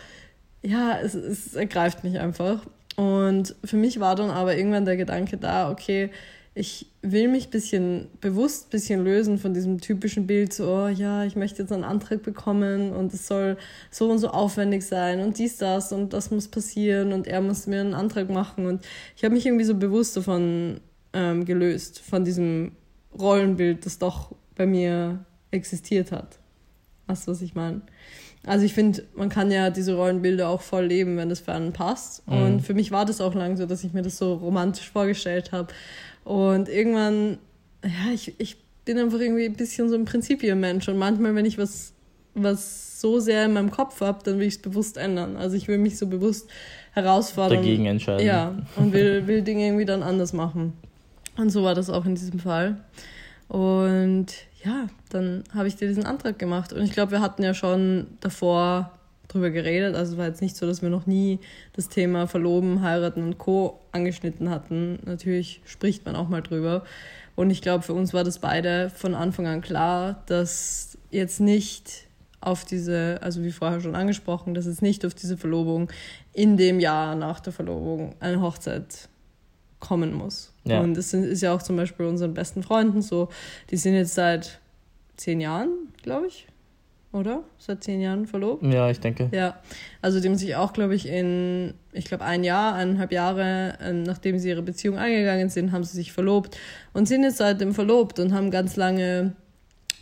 ja, 0.61 0.99
es, 0.99 1.13
es 1.13 1.55
ergreift 1.55 2.03
mich 2.03 2.19
einfach. 2.19 2.65
Und 2.95 3.55
für 3.63 3.77
mich 3.77 3.99
war 3.99 4.15
dann 4.15 4.29
aber 4.29 4.57
irgendwann 4.57 4.85
der 4.85 4.97
Gedanke 4.97 5.37
da, 5.37 5.71
okay, 5.71 6.09
ich 6.53 6.87
will 7.01 7.29
mich 7.29 7.47
ein 7.47 7.51
bisschen 7.51 8.07
bewusst 8.19 8.67
ein 8.67 8.69
bisschen 8.71 9.03
lösen 9.03 9.37
von 9.37 9.53
diesem 9.53 9.79
typischen 9.79 10.27
Bild, 10.27 10.51
so, 10.51 10.67
oh 10.69 10.87
ja, 10.89 11.23
ich 11.23 11.37
möchte 11.37 11.61
jetzt 11.61 11.71
einen 11.71 11.85
Antrag 11.85 12.23
bekommen 12.23 12.91
und 12.91 13.13
es 13.13 13.27
soll 13.27 13.55
so 13.91 14.11
und 14.11 14.17
so 14.19 14.29
aufwendig 14.29 14.85
sein 14.85 15.21
und 15.21 15.37
dies, 15.37 15.57
das 15.57 15.93
und 15.93 16.11
das 16.11 16.31
muss 16.31 16.49
passieren 16.49 17.13
und 17.13 17.27
er 17.27 17.39
muss 17.39 17.67
mir 17.67 17.79
einen 17.79 17.93
Antrag 17.93 18.29
machen. 18.29 18.65
Und 18.65 18.83
ich 19.15 19.23
habe 19.23 19.33
mich 19.33 19.45
irgendwie 19.45 19.63
so 19.63 19.75
bewusst 19.75 20.17
davon 20.17 20.81
ähm, 21.13 21.45
gelöst, 21.45 21.99
von 22.01 22.25
diesem 22.25 22.73
Rollenbild, 23.17 23.85
das 23.85 23.97
doch 23.97 24.35
bei 24.55 24.65
mir 24.65 25.23
existiert 25.51 26.11
hat. 26.11 26.39
Weißt 27.07 27.27
du, 27.27 27.31
was 27.31 27.41
ich 27.41 27.55
meine? 27.55 27.81
Also 28.45 28.65
ich 28.65 28.73
finde, 28.73 29.03
man 29.15 29.29
kann 29.29 29.51
ja 29.51 29.69
diese 29.69 29.95
Rollenbilder 29.95 30.47
auch 30.47 30.61
voll 30.61 30.85
leben, 30.85 31.17
wenn 31.17 31.29
das 31.29 31.41
für 31.41 31.53
einen 31.53 31.73
passt. 31.73 32.27
Mhm. 32.27 32.41
Und 32.41 32.61
für 32.61 32.73
mich 32.73 32.91
war 32.91 33.05
das 33.05 33.21
auch 33.21 33.35
lang 33.35 33.57
so, 33.57 33.65
dass 33.65 33.83
ich 33.83 33.93
mir 33.93 34.01
das 34.01 34.17
so 34.17 34.35
romantisch 34.35 34.89
vorgestellt 34.89 35.51
habe. 35.51 35.67
Und 36.23 36.69
irgendwann, 36.69 37.37
ja, 37.83 38.13
ich, 38.13 38.33
ich 38.39 38.57
bin 38.85 38.97
einfach 38.97 39.19
irgendwie 39.19 39.45
ein 39.45 39.55
bisschen 39.55 39.89
so 39.89 39.95
ein 39.95 40.05
Prinzipienmensch. 40.05 40.87
Und 40.87 40.97
manchmal, 40.97 41.35
wenn 41.35 41.45
ich 41.45 41.57
was, 41.57 41.93
was 42.33 43.01
so 43.01 43.19
sehr 43.19 43.45
in 43.45 43.53
meinem 43.53 43.71
Kopf 43.71 44.01
habe, 44.01 44.19
dann 44.23 44.39
will 44.39 44.47
ich 44.47 44.55
es 44.55 44.61
bewusst 44.61 44.97
ändern. 44.97 45.35
Also 45.35 45.55
ich 45.55 45.67
will 45.67 45.77
mich 45.77 45.97
so 45.97 46.07
bewusst 46.07 46.49
herausfordern. 46.93 47.57
Dagegen 47.57 47.85
entscheiden. 47.85 48.25
Ja, 48.25 48.55
und 48.77 48.93
will, 48.93 49.27
will 49.27 49.41
Dinge 49.41 49.65
irgendwie 49.65 49.85
dann 49.85 50.01
anders 50.01 50.33
machen. 50.33 50.73
Und 51.37 51.49
so 51.49 51.63
war 51.63 51.75
das 51.75 51.89
auch 51.89 52.05
in 52.05 52.15
diesem 52.15 52.39
Fall. 52.39 52.77
Und 53.47 54.27
ja, 54.63 54.87
dann 55.09 55.43
habe 55.53 55.67
ich 55.67 55.75
dir 55.75 55.87
diesen 55.87 56.05
Antrag 56.05 56.37
gemacht. 56.37 56.73
Und 56.73 56.83
ich 56.83 56.91
glaube, 56.91 57.11
wir 57.13 57.21
hatten 57.21 57.43
ja 57.43 57.53
schon 57.53 58.07
davor 58.19 58.91
drüber 59.27 59.51
geredet. 59.51 59.95
Also 59.95 60.13
es 60.13 60.17
war 60.17 60.27
jetzt 60.27 60.41
nicht 60.41 60.57
so, 60.57 60.65
dass 60.65 60.81
wir 60.81 60.89
noch 60.89 61.05
nie 61.05 61.39
das 61.73 61.87
Thema 61.87 62.27
Verloben, 62.27 62.81
Heiraten 62.81 63.23
und 63.23 63.37
Co. 63.37 63.79
angeschnitten 63.91 64.49
hatten. 64.49 64.99
Natürlich 65.05 65.61
spricht 65.65 66.05
man 66.05 66.15
auch 66.15 66.27
mal 66.27 66.41
drüber. 66.41 66.83
Und 67.35 67.51
ich 67.51 67.61
glaube, 67.61 67.83
für 67.83 67.93
uns 67.93 68.13
war 68.13 68.23
das 68.23 68.39
beide 68.39 68.89
von 68.89 69.15
Anfang 69.15 69.47
an 69.47 69.61
klar, 69.61 70.23
dass 70.25 70.97
jetzt 71.09 71.39
nicht 71.39 72.07
auf 72.41 72.65
diese, 72.65 73.19
also 73.21 73.43
wie 73.43 73.51
vorher 73.51 73.81
schon 73.81 73.95
angesprochen, 73.95 74.53
dass 74.53 74.65
es 74.65 74.81
nicht 74.81 75.05
auf 75.05 75.13
diese 75.13 75.37
Verlobung 75.37 75.89
in 76.33 76.57
dem 76.57 76.79
Jahr 76.79 77.15
nach 77.15 77.39
der 77.39 77.53
Verlobung 77.53 78.15
eine 78.19 78.41
Hochzeit 78.41 79.09
kommen 79.79 80.13
muss. 80.13 80.53
Ja. 80.65 80.81
Und 80.81 80.95
das 80.95 81.13
ist 81.13 81.41
ja 81.41 81.53
auch 81.53 81.61
zum 81.61 81.75
Beispiel 81.75 82.05
unseren 82.05 82.33
besten 82.33 82.63
Freunden 82.63 83.01
so, 83.01 83.29
die 83.69 83.77
sind 83.77 83.95
jetzt 83.95 84.15
seit 84.15 84.59
zehn 85.17 85.41
Jahren, 85.41 85.69
glaube 86.03 86.27
ich, 86.27 86.47
oder? 87.11 87.43
Seit 87.57 87.83
zehn 87.83 88.01
Jahren 88.01 88.27
verlobt. 88.27 88.63
Ja, 88.63 88.89
ich 88.89 88.99
denke. 88.99 89.29
Ja, 89.31 89.59
also 90.01 90.19
die 90.19 90.27
haben 90.27 90.35
sich 90.35 90.55
auch, 90.55 90.73
glaube 90.73 90.95
ich, 90.95 91.07
in, 91.07 91.73
ich 91.91 92.05
glaube, 92.05 92.23
ein 92.23 92.43
Jahr, 92.43 92.75
eineinhalb 92.75 93.11
Jahre, 93.11 93.77
ähm, 93.81 94.03
nachdem 94.03 94.37
sie 94.37 94.49
ihre 94.49 94.61
Beziehung 94.61 94.97
eingegangen 94.97 95.49
sind, 95.49 95.71
haben 95.71 95.83
sie 95.83 95.95
sich 95.95 96.11
verlobt 96.11 96.57
und 96.93 97.07
sind 97.07 97.23
jetzt 97.23 97.37
seitdem 97.37 97.73
verlobt 97.73 98.19
und 98.19 98.33
haben 98.33 98.51
ganz 98.51 98.75
lange 98.75 99.33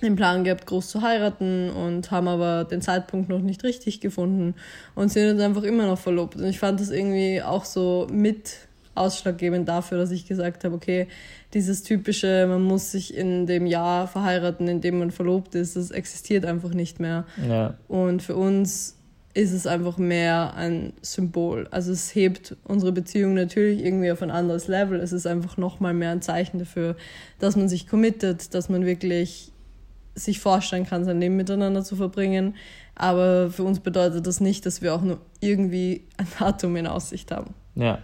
den 0.01 0.15
Plan 0.15 0.43
gehabt, 0.43 0.67
groß 0.67 0.89
zu 0.89 1.01
heiraten 1.01 1.69
und 1.71 2.11
haben 2.11 2.27
aber 2.27 2.65
den 2.65 2.81
Zeitpunkt 2.81 3.29
noch 3.29 3.39
nicht 3.39 3.63
richtig 3.63 3.99
gefunden 3.99 4.53
und 4.93 5.09
sind 5.09 5.25
jetzt 5.27 5.41
einfach 5.41 5.63
immer 5.63 5.87
noch 5.87 5.97
verlobt. 5.97 6.35
Und 6.35 6.45
ich 6.45 6.59
fand 6.59 6.79
das 6.79 6.89
irgendwie 6.89 7.41
auch 7.41 7.65
so 7.65 8.07
mit 8.11 8.66
ausschlaggebend 8.97 9.67
dafür, 9.67 9.97
dass 9.97 10.11
ich 10.11 10.27
gesagt 10.27 10.63
habe, 10.63 10.75
okay, 10.75 11.07
dieses 11.53 11.83
typische, 11.83 12.45
man 12.47 12.61
muss 12.61 12.91
sich 12.91 13.15
in 13.15 13.45
dem 13.47 13.65
Jahr 13.65 14.07
verheiraten, 14.07 14.67
in 14.67 14.81
dem 14.81 14.99
man 14.99 15.11
verlobt 15.11 15.55
ist, 15.55 15.75
das 15.75 15.91
existiert 15.91 16.45
einfach 16.45 16.71
nicht 16.73 16.99
mehr. 16.99 17.25
Ja. 17.47 17.75
Und 17.87 18.21
für 18.21 18.35
uns 18.35 18.97
ist 19.37 19.53
es 19.53 19.67
einfach 19.67 19.99
mehr 19.99 20.55
ein 20.55 20.93
Symbol. 21.03 21.67
Also 21.69 21.91
es 21.91 22.15
hebt 22.15 22.57
unsere 22.63 22.91
Beziehung 22.91 23.35
natürlich 23.35 23.85
irgendwie 23.85 24.11
auf 24.11 24.23
ein 24.23 24.31
anderes 24.31 24.67
Level. 24.67 24.99
Es 24.99 25.11
ist 25.11 25.27
einfach 25.27 25.57
nochmal 25.57 25.93
mehr 25.93 26.09
ein 26.09 26.23
Zeichen 26.23 26.57
dafür, 26.57 26.95
dass 27.37 27.55
man 27.55 27.69
sich 27.69 27.87
committet, 27.87 28.55
dass 28.55 28.67
man 28.67 28.85
wirklich 28.85 29.51
sich 30.15 30.39
vorstellen 30.39 30.87
kann, 30.87 31.05
sein 31.05 31.19
Leben 31.19 31.35
miteinander 31.35 31.83
zu 31.83 31.95
verbringen. 31.95 32.55
Aber 32.95 33.51
für 33.51 33.63
uns 33.63 33.79
bedeutet 33.79 34.25
das 34.25 34.41
nicht, 34.41 34.65
dass 34.65 34.81
wir 34.81 34.95
auch 34.95 35.03
nur 35.03 35.19
irgendwie 35.39 36.05
ein 36.17 36.27
Datum 36.39 36.75
in 36.75 36.87
Aussicht 36.87 37.31
haben. 37.31 37.53
Ja, 37.75 37.99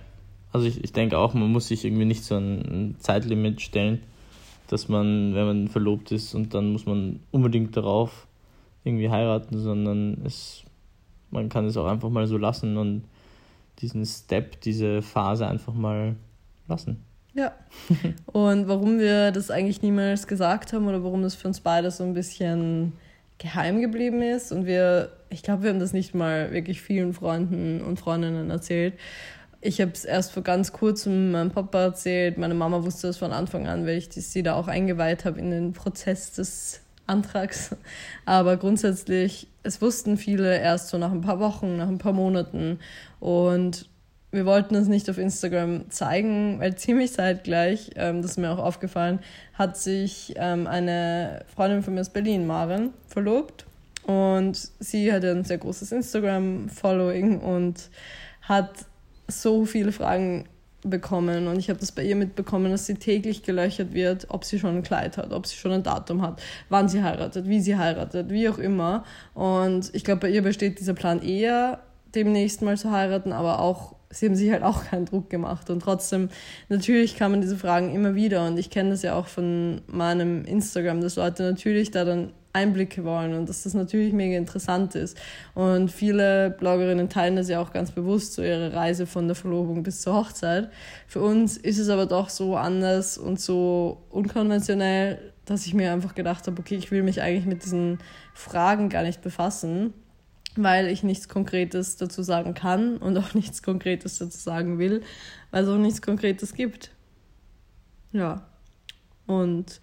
also 0.54 0.68
ich, 0.68 0.84
ich 0.84 0.94
denke 0.94 1.18
auch, 1.18 1.34
man 1.34 1.52
muss 1.52 1.68
sich 1.68 1.84
irgendwie 1.84 2.06
nicht 2.06 2.24
so 2.24 2.38
ein 2.38 2.96
Zeitlimit 3.00 3.60
stellen, 3.60 4.04
dass 4.68 4.88
man, 4.88 5.34
wenn 5.36 5.46
man 5.46 5.68
verlobt 5.68 6.12
ist 6.12 6.36
und 6.36 6.54
dann 6.54 6.72
muss 6.72 6.86
man 6.86 7.20
unbedingt 7.32 7.76
darauf 7.76 8.28
irgendwie 8.84 9.10
heiraten, 9.10 9.58
sondern 9.60 10.22
es, 10.26 10.64
man 11.32 11.50
kann 11.50 11.66
es 11.66 11.76
auch 11.76 11.88
einfach 11.88 12.10
mal 12.10 12.28
so 12.28 12.38
lassen 12.38 12.78
und 12.78 13.04
diesen 13.80 14.06
Step, 14.06 14.62
diese 14.62 15.02
Phase 15.02 15.48
einfach 15.48 15.74
mal 15.74 16.16
lassen. 16.68 17.04
Ja. 17.34 17.52
Und 18.28 18.68
warum 18.68 19.00
wir 19.00 19.32
das 19.32 19.50
eigentlich 19.50 19.82
niemals 19.82 20.28
gesagt 20.28 20.72
haben 20.72 20.88
oder 20.88 21.04
warum 21.04 21.24
das 21.24 21.34
für 21.34 21.48
uns 21.48 21.62
beide 21.62 21.90
so 21.90 22.04
ein 22.04 22.14
bisschen 22.14 22.94
geheim 23.40 23.82
geblieben 23.82 24.22
ist 24.22 24.52
und 24.52 24.68
wir, 24.68 25.10
ich 25.30 25.42
glaube, 25.42 25.64
wir 25.64 25.72
haben 25.72 25.80
das 25.80 25.92
nicht 25.92 26.14
mal 26.14 26.52
wirklich 26.52 26.82
vielen 26.82 27.14
Freunden 27.14 27.82
und 27.82 28.00
Freundinnen 28.00 28.52
erzählt. 28.52 28.94
Ich 29.66 29.80
habe 29.80 29.92
es 29.94 30.04
erst 30.04 30.34
vor 30.34 30.44
ganz 30.44 30.74
kurzem 30.74 31.32
meinem 31.32 31.50
Papa 31.50 31.84
erzählt. 31.84 32.38
Meine 32.38 32.54
Mama 32.54 32.84
wusste 32.84 33.08
das 33.08 33.16
von 33.16 33.32
Anfang 33.32 33.66
an, 33.66 33.86
weil 33.86 33.98
ich 33.98 34.10
sie 34.12 34.44
da 34.44 34.56
auch 34.56 34.68
eingeweiht 34.68 35.24
habe 35.24 35.40
in 35.40 35.52
den 35.52 35.72
Prozess 35.72 36.34
des 36.34 36.82
Antrags. 37.08 37.74
Aber 38.26 38.58
grundsätzlich, 38.58 39.48
es 39.64 39.82
wussten 39.82 40.18
viele 40.18 40.60
erst 40.60 40.90
so 40.90 40.98
nach 40.98 41.14
ein 41.14 41.22
paar 41.22 41.40
Wochen, 41.40 41.78
nach 41.78 41.88
ein 41.88 41.98
paar 41.98 42.12
Monaten. 42.12 42.80
Und 43.22 43.88
wir 44.32 44.46
wollten 44.46 44.76
es 44.76 44.90
nicht 44.90 45.10
auf 45.10 45.18
Instagram 45.18 45.90
zeigen, 45.90 46.60
weil 46.60 46.76
ziemlich 46.76 47.14
zeitgleich, 47.14 47.92
ähm, 47.96 48.22
das 48.22 48.32
ist 48.32 48.38
mir 48.38 48.52
auch 48.52 48.60
aufgefallen, 48.60 49.20
hat 49.54 49.78
sich 49.78 50.34
ähm, 50.36 50.68
eine 50.68 51.46
Freundin 51.56 51.84
von 51.84 51.94
mir 51.94 52.02
aus 52.02 52.10
Berlin, 52.10 52.46
Maren, 52.46 52.90
verlobt. 53.08 53.66
Und 54.06 54.58
sie 54.80 55.14
hatte 55.14 55.32
ein 55.32 55.46
sehr 55.46 55.60
großes 55.60 55.94
Instagram-Following 55.94 57.40
und 57.40 57.90
hat 58.42 58.88
so 59.42 59.66
viele 59.66 59.92
Fragen 59.92 60.46
bekommen 60.86 61.48
und 61.48 61.58
ich 61.58 61.70
habe 61.70 61.80
das 61.80 61.92
bei 61.92 62.04
ihr 62.04 62.16
mitbekommen, 62.16 62.72
dass 62.72 62.86
sie 62.86 62.96
täglich 62.96 63.44
gelöchert 63.44 63.94
wird, 63.94 64.28
ob 64.30 64.44
sie 64.44 64.60
schon 64.60 64.78
ein 64.78 64.84
Kleid 64.84 65.18
hat, 65.18 65.32
ob 65.32 65.48
sie 65.48 65.56
schon 65.56 65.72
ein 65.72 65.84
Datum 65.84 66.22
hat, 66.22 66.42
wann 66.70 66.90
sie 66.90 67.04
heiratet, 67.04 67.48
wie 67.48 67.62
sie 67.62 67.78
heiratet, 67.78 68.30
wie 68.30 68.50
auch 68.50 68.58
immer. 68.58 69.06
Und 69.34 69.90
ich 69.94 70.04
glaube, 70.04 70.22
bei 70.22 70.30
ihr 70.30 70.42
besteht 70.42 70.80
dieser 70.80 70.94
Plan 70.94 71.22
eher, 71.22 71.80
demnächst 72.14 72.62
mal 72.62 72.78
zu 72.78 72.92
heiraten, 72.92 73.32
aber 73.32 73.60
auch 73.60 73.96
sie 74.10 74.28
haben 74.28 74.36
sich 74.36 74.52
halt 74.52 74.64
auch 74.64 74.86
keinen 74.86 75.06
Druck 75.06 75.30
gemacht. 75.30 75.70
Und 75.70 75.82
trotzdem, 75.82 76.30
natürlich 76.70 77.16
kann 77.16 77.32
man 77.32 77.42
diese 77.42 77.58
Fragen 77.58 77.94
immer 77.94 78.16
wieder. 78.16 78.46
Und 78.48 78.58
ich 78.58 78.70
kenne 78.70 78.92
das 78.92 79.02
ja 79.02 79.16
auch 79.16 79.28
von 79.28 79.82
meinem 79.88 80.46
Instagram, 80.46 81.02
dass 81.02 81.16
Leute 81.16 81.44
natürlich 81.44 81.92
da 81.92 82.06
dann 82.06 82.32
Einblicke 82.54 83.04
wollen 83.04 83.34
und 83.34 83.50
dass 83.50 83.64
das 83.64 83.74
natürlich 83.74 84.14
mega 84.14 84.38
interessant 84.38 84.96
ist. 84.96 85.18
Und 85.56 85.92
viele 85.92 86.52
Bloggerinnen 86.52 87.10
teilen 87.10 87.36
das 87.36 87.50
ja 87.50 87.60
auch 87.60 87.74
ganz 87.74 87.92
bewusst, 87.92 88.34
so 88.34 88.44
ihre 88.44 88.74
Reise 88.74 89.08
von 89.08 89.28
der 89.28 89.36
Verlobung 89.36 89.84
bis 89.84 90.02
zur 90.02 90.14
Hochzeit. 90.14 90.70
Für 91.08 91.22
uns 91.22 91.58
ist 91.58 91.80
es 91.80 91.90
aber 91.90 92.06
doch 92.06 92.30
so 92.30 92.56
anders 92.56 93.18
und 93.18 93.40
so 93.40 94.04
unkonventionell, 94.12 95.34
dass 95.46 95.66
ich 95.66 95.74
mir 95.74 95.92
einfach 95.92 96.16
gedacht 96.16 96.48
habe, 96.48 96.60
okay, 96.60 96.76
ich 96.76 96.92
will 96.92 97.04
mich 97.04 97.22
eigentlich 97.22 97.46
mit 97.46 97.66
diesen 97.66 97.98
Fragen 98.34 98.90
gar 98.90 99.04
nicht 99.04 99.22
befassen 99.22 99.94
weil 100.56 100.88
ich 100.88 101.04
nichts 101.04 101.30
Konkretes 101.30 101.98
dazu 101.98 102.22
sagen 102.22 102.54
kann 102.54 102.98
und 102.98 103.18
auch 103.18 103.34
nichts 103.34 103.64
Konkretes 103.64 104.20
dazu 104.20 104.38
sagen 104.38 104.78
will, 104.78 105.02
weil 105.52 105.64
es 105.64 105.70
auch 105.70 105.78
nichts 105.78 106.02
Konkretes 106.02 106.54
gibt. 106.54 106.92
Ja. 108.12 108.46
Und. 109.26 109.80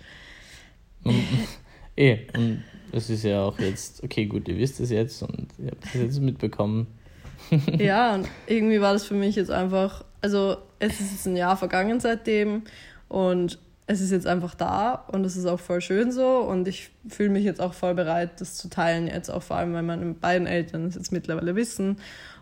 Eh, 2.00 2.26
und 2.34 2.62
es 2.92 3.10
ist 3.10 3.24
ja 3.24 3.42
auch 3.42 3.58
jetzt, 3.58 4.02
okay, 4.02 4.26
gut, 4.26 4.48
ihr 4.48 4.58
wisst 4.58 4.80
es 4.80 4.90
jetzt 4.90 5.22
und 5.22 5.48
ihr 5.58 5.70
habt 5.70 5.84
es 5.84 5.94
jetzt 5.94 6.20
mitbekommen. 6.20 6.86
ja, 7.78 8.14
und 8.14 8.28
irgendwie 8.46 8.80
war 8.80 8.92
das 8.92 9.04
für 9.04 9.14
mich 9.14 9.36
jetzt 9.36 9.50
einfach, 9.50 10.04
also 10.20 10.56
es 10.78 11.00
ist 11.00 11.12
jetzt 11.12 11.26
ein 11.26 11.36
Jahr 11.36 11.56
vergangen 11.56 12.00
seitdem 12.00 12.62
und 13.08 13.58
es 13.86 14.00
ist 14.00 14.12
jetzt 14.12 14.26
einfach 14.26 14.54
da 14.54 15.06
und 15.10 15.24
es 15.24 15.36
ist 15.36 15.46
auch 15.46 15.58
voll 15.58 15.80
schön 15.80 16.12
so 16.12 16.38
und 16.38 16.68
ich 16.68 16.90
fühle 17.08 17.30
mich 17.30 17.44
jetzt 17.44 17.60
auch 17.60 17.74
voll 17.74 17.94
bereit, 17.94 18.40
das 18.40 18.56
zu 18.56 18.68
teilen 18.68 19.08
jetzt 19.08 19.30
auch 19.30 19.42
vor 19.42 19.56
allem, 19.56 19.72
weil 19.72 19.82
meine 19.82 20.14
beiden 20.14 20.46
Eltern 20.46 20.86
es 20.86 20.94
jetzt 20.94 21.10
mittlerweile 21.10 21.56
wissen 21.56 21.96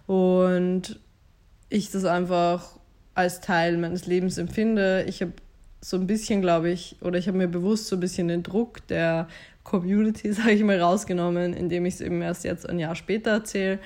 und 0.06 1.00
ich 1.70 1.90
das 1.90 2.04
einfach 2.04 2.78
als 3.14 3.40
Teil 3.40 3.78
meines 3.78 4.06
Lebens 4.06 4.38
empfinde. 4.38 5.04
Ich 5.08 5.22
habe 5.22 5.32
so 5.80 5.96
ein 5.96 6.06
bisschen, 6.06 6.40
glaube 6.40 6.70
ich, 6.70 6.96
oder 7.00 7.18
ich 7.18 7.28
habe 7.28 7.38
mir 7.38 7.48
bewusst 7.48 7.86
so 7.86 7.96
ein 7.96 8.00
bisschen 8.00 8.28
den 8.28 8.42
Druck 8.42 8.86
der 8.88 9.28
Community, 9.64 10.32
sage 10.32 10.52
ich 10.52 10.64
mal, 10.64 10.80
rausgenommen, 10.80 11.52
indem 11.54 11.86
ich 11.86 11.94
es 11.94 12.00
eben 12.00 12.22
erst 12.22 12.44
jetzt 12.44 12.68
ein 12.68 12.78
Jahr 12.78 12.94
später 12.94 13.30
erzähle. 13.30 13.78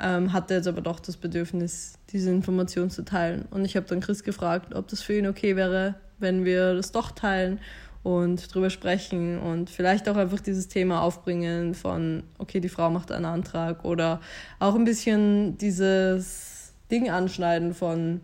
Ähm, 0.00 0.32
hatte 0.32 0.54
jetzt 0.54 0.68
aber 0.68 0.80
doch 0.80 1.00
das 1.00 1.18
Bedürfnis, 1.18 1.98
diese 2.12 2.30
Information 2.30 2.88
zu 2.88 3.04
teilen. 3.04 3.46
Und 3.50 3.64
ich 3.64 3.76
habe 3.76 3.86
dann 3.86 4.00
Chris 4.00 4.24
gefragt, 4.24 4.74
ob 4.74 4.88
das 4.88 5.02
für 5.02 5.18
ihn 5.18 5.26
okay 5.26 5.54
wäre, 5.54 5.96
wenn 6.18 6.44
wir 6.44 6.74
das 6.74 6.92
doch 6.92 7.10
teilen 7.10 7.60
und 8.02 8.52
drüber 8.52 8.70
sprechen 8.70 9.38
und 9.38 9.70
vielleicht 9.70 10.08
auch 10.08 10.16
einfach 10.16 10.40
dieses 10.40 10.68
Thema 10.68 11.02
aufbringen 11.02 11.74
von, 11.74 12.22
okay, 12.38 12.58
die 12.58 12.70
Frau 12.70 12.90
macht 12.90 13.12
einen 13.12 13.26
Antrag 13.26 13.84
oder 13.84 14.20
auch 14.58 14.74
ein 14.74 14.84
bisschen 14.84 15.58
dieses 15.58 16.72
Ding 16.90 17.10
anschneiden 17.10 17.74
von, 17.74 18.22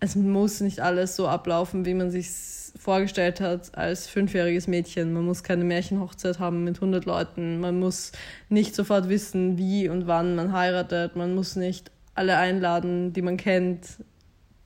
es 0.00 0.16
muss 0.16 0.60
nicht 0.60 0.80
alles 0.80 1.16
so 1.16 1.28
ablaufen, 1.28 1.84
wie 1.84 1.94
man 1.94 2.10
sich 2.10 2.30
vorgestellt 2.78 3.40
hat 3.40 3.76
als 3.76 4.06
fünfjähriges 4.06 4.68
Mädchen. 4.68 5.12
Man 5.12 5.24
muss 5.24 5.42
keine 5.42 5.64
Märchenhochzeit 5.64 6.38
haben 6.38 6.64
mit 6.64 6.76
100 6.76 7.04
Leuten. 7.04 7.60
Man 7.60 7.80
muss 7.80 8.12
nicht 8.48 8.74
sofort 8.74 9.08
wissen, 9.08 9.58
wie 9.58 9.88
und 9.88 10.06
wann 10.06 10.36
man 10.36 10.52
heiratet. 10.52 11.16
Man 11.16 11.34
muss 11.34 11.56
nicht 11.56 11.90
alle 12.14 12.36
einladen, 12.36 13.12
die 13.12 13.22
man 13.22 13.36
kennt 13.36 13.98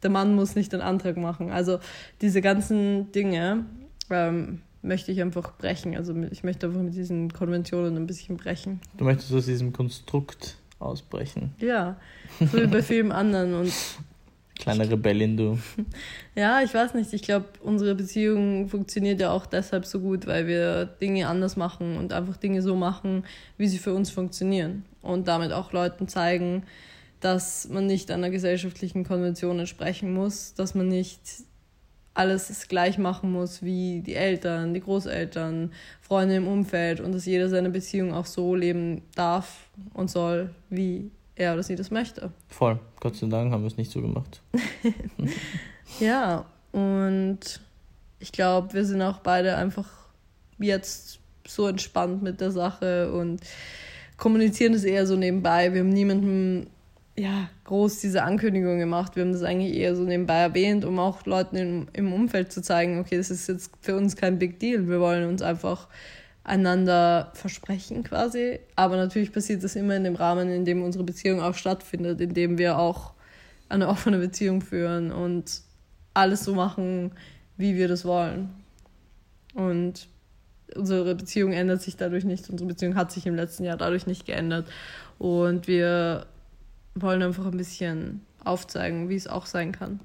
der 0.02 0.10
Mann 0.10 0.34
muss 0.34 0.54
nicht 0.54 0.72
den 0.72 0.80
Antrag 0.80 1.16
machen. 1.16 1.50
Also 1.50 1.78
diese 2.20 2.40
ganzen 2.40 3.12
Dinge 3.12 3.64
ähm, 4.10 4.62
möchte 4.82 5.12
ich 5.12 5.20
einfach 5.22 5.56
brechen. 5.56 5.96
Also 5.96 6.14
ich 6.30 6.42
möchte 6.42 6.66
einfach 6.66 6.82
mit 6.82 6.94
diesen 6.94 7.32
Konventionen 7.32 7.96
ein 7.96 8.06
bisschen 8.06 8.36
brechen. 8.36 8.80
Du 8.96 9.04
möchtest 9.04 9.32
aus 9.32 9.46
diesem 9.46 9.72
Konstrukt 9.72 10.56
ausbrechen. 10.78 11.54
Ja, 11.58 11.96
so 12.40 12.54
wie 12.54 12.66
bei 12.66 12.82
vielen 12.82 13.12
anderen. 13.12 13.54
Und 13.54 13.72
Kleine 14.62 14.88
Rebellin, 14.88 15.36
du. 15.36 15.58
Ja, 16.36 16.62
ich 16.62 16.72
weiß 16.72 16.94
nicht. 16.94 17.12
Ich 17.12 17.22
glaube, 17.22 17.46
unsere 17.62 17.96
Beziehung 17.96 18.68
funktioniert 18.68 19.20
ja 19.20 19.32
auch 19.32 19.44
deshalb 19.44 19.84
so 19.84 19.98
gut, 19.98 20.28
weil 20.28 20.46
wir 20.46 20.86
Dinge 20.86 21.26
anders 21.26 21.56
machen 21.56 21.96
und 21.96 22.12
einfach 22.12 22.36
Dinge 22.36 22.62
so 22.62 22.76
machen, 22.76 23.24
wie 23.58 23.66
sie 23.66 23.78
für 23.78 23.92
uns 23.92 24.10
funktionieren. 24.10 24.84
Und 25.02 25.26
damit 25.26 25.52
auch 25.52 25.72
Leuten 25.72 26.06
zeigen, 26.06 26.62
dass 27.18 27.68
man 27.68 27.86
nicht 27.86 28.12
einer 28.12 28.30
gesellschaftlichen 28.30 29.02
Konvention 29.02 29.58
entsprechen 29.58 30.14
muss, 30.14 30.54
dass 30.54 30.76
man 30.76 30.86
nicht 30.86 31.20
alles 32.14 32.68
gleich 32.68 32.98
machen 32.98 33.32
muss 33.32 33.64
wie 33.64 34.00
die 34.00 34.14
Eltern, 34.14 34.74
die 34.74 34.80
Großeltern, 34.80 35.72
Freunde 36.00 36.36
im 36.36 36.46
Umfeld 36.46 37.00
und 37.00 37.12
dass 37.12 37.26
jeder 37.26 37.48
seine 37.48 37.70
Beziehung 37.70 38.14
auch 38.14 38.26
so 38.26 38.54
leben 38.54 39.02
darf 39.16 39.70
und 39.92 40.08
soll, 40.08 40.50
wie 40.70 41.10
er 41.42 41.54
oder 41.54 41.62
sie 41.62 41.76
das 41.76 41.90
möchte. 41.90 42.30
Voll. 42.48 42.78
Gott 43.00 43.16
sei 43.16 43.26
Dank 43.26 43.52
haben 43.52 43.62
wir 43.62 43.68
es 43.68 43.76
nicht 43.76 43.90
so 43.90 44.00
gemacht. 44.00 44.40
ja, 46.00 46.46
und 46.72 47.60
ich 48.18 48.32
glaube, 48.32 48.72
wir 48.72 48.84
sind 48.84 49.02
auch 49.02 49.18
beide 49.18 49.56
einfach 49.56 49.88
jetzt 50.58 51.18
so 51.46 51.66
entspannt 51.66 52.22
mit 52.22 52.40
der 52.40 52.50
Sache 52.50 53.12
und 53.12 53.40
kommunizieren 54.16 54.72
das 54.72 54.84
eher 54.84 55.06
so 55.06 55.16
nebenbei. 55.16 55.72
Wir 55.72 55.80
haben 55.80 55.88
niemandem 55.88 56.68
ja, 57.16 57.50
groß 57.64 58.00
diese 58.00 58.22
Ankündigung 58.22 58.78
gemacht. 58.78 59.16
Wir 59.16 59.24
haben 59.24 59.32
das 59.32 59.42
eigentlich 59.42 59.74
eher 59.74 59.94
so 59.94 60.04
nebenbei 60.04 60.38
erwähnt, 60.38 60.84
um 60.84 60.98
auch 60.98 61.26
Leuten 61.26 61.56
im, 61.56 61.88
im 61.92 62.12
Umfeld 62.12 62.52
zu 62.52 62.62
zeigen, 62.62 63.00
okay, 63.00 63.16
das 63.16 63.30
ist 63.30 63.48
jetzt 63.48 63.70
für 63.80 63.96
uns 63.96 64.16
kein 64.16 64.38
Big 64.38 64.60
Deal. 64.60 64.88
Wir 64.88 65.00
wollen 65.00 65.28
uns 65.28 65.42
einfach 65.42 65.88
einander 66.44 67.30
versprechen 67.34 68.02
quasi. 68.02 68.58
Aber 68.76 68.96
natürlich 68.96 69.32
passiert 69.32 69.62
das 69.62 69.76
immer 69.76 69.96
in 69.96 70.04
dem 70.04 70.16
Rahmen, 70.16 70.50
in 70.50 70.64
dem 70.64 70.82
unsere 70.82 71.04
Beziehung 71.04 71.40
auch 71.40 71.54
stattfindet, 71.54 72.20
in 72.20 72.34
dem 72.34 72.58
wir 72.58 72.78
auch 72.78 73.12
eine 73.68 73.88
offene 73.88 74.18
Beziehung 74.18 74.60
führen 74.60 75.12
und 75.12 75.62
alles 76.14 76.44
so 76.44 76.54
machen, 76.54 77.12
wie 77.56 77.74
wir 77.74 77.88
das 77.88 78.04
wollen. 78.04 78.50
Und 79.54 80.08
unsere 80.74 81.14
Beziehung 81.14 81.52
ändert 81.52 81.82
sich 81.82 81.96
dadurch 81.96 82.24
nicht. 82.24 82.50
Unsere 82.50 82.68
Beziehung 82.68 82.96
hat 82.96 83.12
sich 83.12 83.26
im 83.26 83.34
letzten 83.34 83.64
Jahr 83.64 83.76
dadurch 83.76 84.06
nicht 84.06 84.26
geändert. 84.26 84.68
Und 85.18 85.68
wir 85.68 86.26
wollen 86.94 87.22
einfach 87.22 87.46
ein 87.46 87.56
bisschen 87.56 88.20
aufzeigen, 88.44 89.08
wie 89.08 89.16
es 89.16 89.26
auch 89.26 89.46
sein 89.46 89.72
kann. 89.72 90.00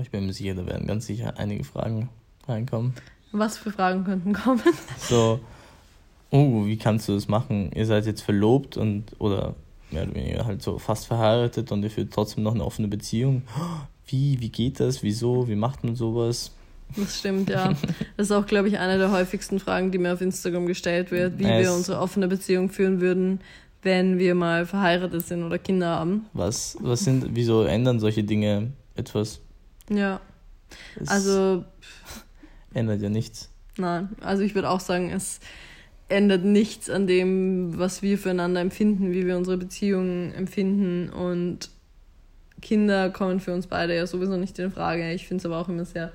Ich 0.00 0.10
bin 0.10 0.26
mir 0.26 0.32
sicher, 0.32 0.54
da 0.54 0.66
werden 0.66 0.86
ganz 0.86 1.06
sicher 1.06 1.38
einige 1.38 1.64
Fragen 1.64 2.08
reinkommen. 2.46 2.94
Was 3.32 3.58
für 3.58 3.70
Fragen 3.70 4.04
könnten 4.04 4.32
kommen? 4.32 4.62
So, 4.98 5.40
oh, 6.30 6.64
wie 6.64 6.76
kannst 6.76 7.08
du 7.08 7.14
das 7.14 7.28
machen? 7.28 7.70
Ihr 7.74 7.86
seid 7.86 8.06
jetzt 8.06 8.22
verlobt 8.22 8.76
und 8.76 9.04
oder 9.18 9.54
mehr 9.90 10.04
oder 10.04 10.14
weniger 10.14 10.44
halt 10.46 10.62
so 10.62 10.78
fast 10.78 11.06
verheiratet 11.06 11.72
und 11.72 11.82
ihr 11.82 11.90
führt 11.90 12.12
trotzdem 12.12 12.44
noch 12.44 12.54
eine 12.54 12.64
offene 12.64 12.88
Beziehung. 12.88 13.42
Wie, 14.06 14.40
wie 14.40 14.48
geht 14.48 14.80
das? 14.80 15.02
Wieso? 15.02 15.48
Wie 15.48 15.56
macht 15.56 15.84
man 15.84 15.94
sowas? 15.94 16.52
Das 16.96 17.18
stimmt, 17.18 17.50
ja. 17.50 17.74
Das 18.16 18.28
ist 18.28 18.32
auch, 18.32 18.46
glaube 18.46 18.68
ich, 18.68 18.78
eine 18.78 18.96
der 18.96 19.12
häufigsten 19.12 19.60
Fragen, 19.60 19.90
die 19.92 19.98
mir 19.98 20.14
auf 20.14 20.20
Instagram 20.22 20.66
gestellt 20.66 21.10
wird, 21.10 21.38
wie 21.38 21.44
es 21.44 21.66
wir 21.66 21.74
unsere 21.74 22.00
offene 22.00 22.28
Beziehung 22.28 22.70
führen 22.70 23.00
würden, 23.00 23.40
wenn 23.82 24.18
wir 24.18 24.34
mal 24.34 24.64
verheiratet 24.64 25.26
sind 25.26 25.42
oder 25.42 25.58
Kinder 25.58 25.88
haben. 25.88 26.26
Was, 26.32 26.78
was 26.80 27.00
sind, 27.00 27.26
wieso 27.34 27.64
ändern 27.64 28.00
solche 28.00 28.24
Dinge 28.24 28.72
etwas? 28.94 29.40
Ja. 29.90 30.20
Es 31.00 31.08
also. 31.08 31.64
Ändert 32.74 33.02
ja 33.02 33.08
nichts. 33.08 33.50
Nein, 33.76 34.08
also 34.20 34.42
ich 34.42 34.54
würde 34.54 34.70
auch 34.70 34.80
sagen, 34.80 35.10
es 35.10 35.40
ändert 36.08 36.44
nichts 36.44 36.90
an 36.90 37.06
dem, 37.06 37.78
was 37.78 38.02
wir 38.02 38.18
füreinander 38.18 38.60
empfinden, 38.60 39.12
wie 39.12 39.26
wir 39.26 39.36
unsere 39.36 39.56
Beziehungen 39.56 40.32
empfinden 40.34 41.10
und 41.10 41.70
Kinder 42.60 43.10
kommen 43.10 43.40
für 43.40 43.54
uns 43.54 43.68
beide 43.68 43.94
ja 43.94 44.06
sowieso 44.06 44.36
nicht 44.36 44.58
in 44.58 44.72
Frage. 44.72 45.12
Ich 45.12 45.28
finde 45.28 45.42
es 45.42 45.46
aber 45.46 45.58
auch 45.58 45.68
immer 45.68 45.84
sehr 45.84 46.12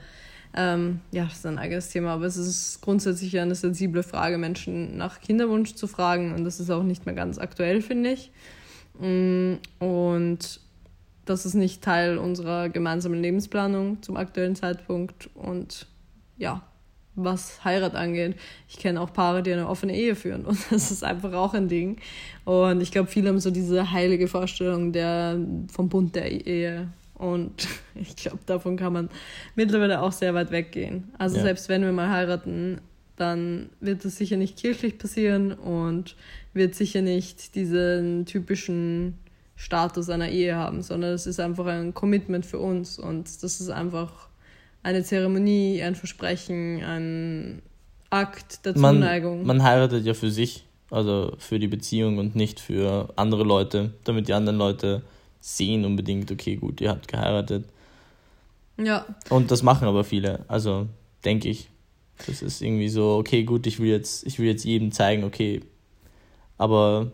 ähm, 0.55 1.00
ja, 1.12 1.24
das 1.25 1.38
ist 1.38 1.45
ein 1.45 1.57
eigenes 1.57 1.89
Thema, 1.89 2.13
aber 2.13 2.25
es 2.25 2.38
ist 2.38 2.81
grundsätzlich 2.81 3.39
eine 3.39 3.55
sensible 3.55 4.03
Frage, 4.03 4.38
Menschen 4.38 4.98
nach 4.98 5.19
Kinderwunsch 5.19 5.74
zu 5.74 5.88
fragen 5.88 6.33
und 6.33 6.43
das 6.43 6.60
ist 6.60 6.69
auch 6.69 6.83
nicht 6.83 7.05
mehr 7.05 7.15
ganz 7.15 7.39
aktuell, 7.39 7.81
finde 7.81 8.12
ich. 8.12 8.31
Mm, 9.00 9.55
und 9.79 10.60
das 11.25 11.45
ist 11.48 11.55
nicht 11.55 11.81
Teil 11.81 12.19
unserer 12.19 12.69
gemeinsamen 12.69 13.22
Lebensplanung 13.22 14.03
zum 14.03 14.15
aktuellen 14.15 14.55
Zeitpunkt 14.55 15.29
und 15.33 15.88
ja, 16.38 16.62
was 17.16 17.63
Heirat 17.63 17.96
angeht. 17.96 18.36
Ich 18.68 18.78
kenne 18.78 19.00
auch 19.00 19.13
Paare, 19.13 19.44
die 19.44 19.54
eine 19.54 19.70
offene 19.70 19.96
Ehe 19.96 20.16
führen 20.16 20.46
und 20.46 20.58
das 20.72 20.92
ist 20.92 21.04
einfach 21.04 21.34
auch 21.34 21.54
ein 21.54 21.68
Ding. 21.68 21.98
Und 22.46 22.82
ich 22.82 22.92
glaube, 22.92 23.10
viele 23.10 23.30
haben 23.30 23.40
so 23.40 23.52
diese 23.52 23.92
heilige 23.92 24.28
Vorstellung 24.28 24.92
der, 24.92 25.38
vom 25.72 25.90
Bund 25.90 26.16
der 26.16 26.32
Ehe 26.46 26.90
und 27.16 27.68
ich 27.96 28.16
glaube, 28.16 28.40
davon 28.46 28.78
kann 28.78 28.94
man 28.94 29.10
mittlerweile 29.56 30.02
auch 30.02 30.12
sehr 30.12 30.34
weit 30.34 30.52
weggehen. 30.52 31.12
Also 31.18 31.38
ja. 31.38 31.44
selbst 31.44 31.70
wenn 31.70 31.84
wir 31.84 31.92
mal 31.92 32.10
heiraten, 32.10 32.82
dann 33.16 33.70
wird 33.80 34.04
das 34.06 34.18
sicher 34.18 34.38
nicht 34.38 34.58
kirchlich 34.58 34.98
passieren 34.98 35.54
und 35.54 36.16
wird 36.54 36.74
sicher 36.74 37.02
nicht 37.02 37.56
diesen 37.56 38.25
typischen 38.25 39.19
Status 39.56 40.10
einer 40.10 40.30
Ehe 40.30 40.56
haben, 40.56 40.82
sondern 40.82 41.13
es 41.13 41.28
ist 41.28 41.39
einfach 41.39 41.67
ein 41.67 41.93
Commitment 41.93 42.46
für 42.46 42.58
uns 42.58 42.98
und 42.98 43.43
das 43.43 43.62
ist 43.62 43.69
einfach 43.69 44.30
eine 44.84 45.04
Zeremonie, 45.04 45.82
ein 45.82 45.96
Versprechen, 45.96 46.84
ein 46.84 47.62
Akt 48.10 48.65
der 48.65 48.76
Zuneigung. 48.76 49.38
Man, 49.39 49.58
man 49.58 49.63
heiratet 49.63 50.06
ja 50.06 50.13
für 50.13 50.30
sich, 50.30 50.65
also 50.91 51.34
für 51.39 51.58
die 51.58 51.67
Beziehung 51.67 52.19
und 52.19 52.36
nicht 52.36 52.60
für 52.60 53.12
andere 53.15 53.43
Leute, 53.43 53.93
damit 54.04 54.28
die 54.28 54.34
anderen 54.34 54.58
Leute 54.58 55.02
sehen 55.39 55.86
unbedingt, 55.86 56.32
okay, 56.32 56.56
gut, 56.56 56.80
ihr 56.80 56.89
habt 56.89 57.08
geheiratet. 57.08 57.65
Ja. 58.78 59.06
Und 59.30 59.52
das 59.52 59.63
machen 59.63 59.88
aber 59.88 60.04
viele, 60.04 60.46
also 60.48 60.88
denke 61.26 61.50
ich. 61.50 61.69
Das 62.28 62.41
ist 62.41 62.62
irgendwie 62.62 62.89
so, 62.89 63.15
okay, 63.17 63.43
gut, 63.43 63.65
ich 63.65 63.80
will 63.80 63.89
jetzt, 63.89 64.26
ich 64.26 64.38
will 64.39 64.48
jetzt 64.48 64.63
jedem 64.63 64.91
zeigen, 64.91 65.24
okay. 65.24 65.62
Aber 66.58 67.12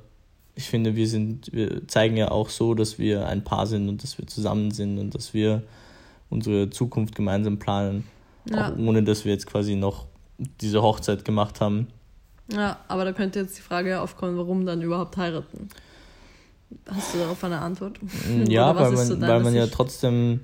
ich 0.55 0.65
finde, 0.65 0.95
wir 0.95 1.07
sind, 1.07 1.51
wir 1.53 1.87
zeigen 1.87 2.17
ja 2.17 2.31
auch 2.31 2.49
so, 2.49 2.73
dass 2.73 2.99
wir 2.99 3.27
ein 3.27 3.43
Paar 3.43 3.65
sind 3.65 3.87
und 3.87 4.03
dass 4.03 4.17
wir 4.17 4.27
zusammen 4.27 4.71
sind 4.71 4.99
und 4.99 5.15
dass 5.15 5.33
wir 5.33 5.63
unsere 6.29 6.69
Zukunft 6.69 7.15
gemeinsam 7.15 7.59
planen. 7.59 8.05
Ja. 8.49 8.73
Ohne 8.77 9.03
dass 9.03 9.25
wir 9.25 9.33
jetzt 9.33 9.47
quasi 9.47 9.75
noch 9.75 10.05
diese 10.61 10.81
Hochzeit 10.81 11.25
gemacht 11.25 11.61
haben. 11.61 11.87
Ja, 12.51 12.79
aber 12.87 13.05
da 13.05 13.11
könnte 13.11 13.39
jetzt 13.39 13.57
die 13.57 13.61
Frage 13.61 14.01
aufkommen, 14.01 14.37
warum 14.37 14.65
dann 14.65 14.81
überhaupt 14.81 15.17
heiraten? 15.17 15.69
Hast 16.87 17.13
du 17.13 17.19
darauf 17.19 17.43
eine 17.43 17.59
Antwort? 17.59 17.99
Mm, 18.01 18.43
ja, 18.49 18.75
weil 18.75 18.91
man, 18.91 19.05
so 19.05 19.21
weil 19.21 19.41
man 19.41 19.53
ja 19.53 19.67
trotzdem 19.67 20.41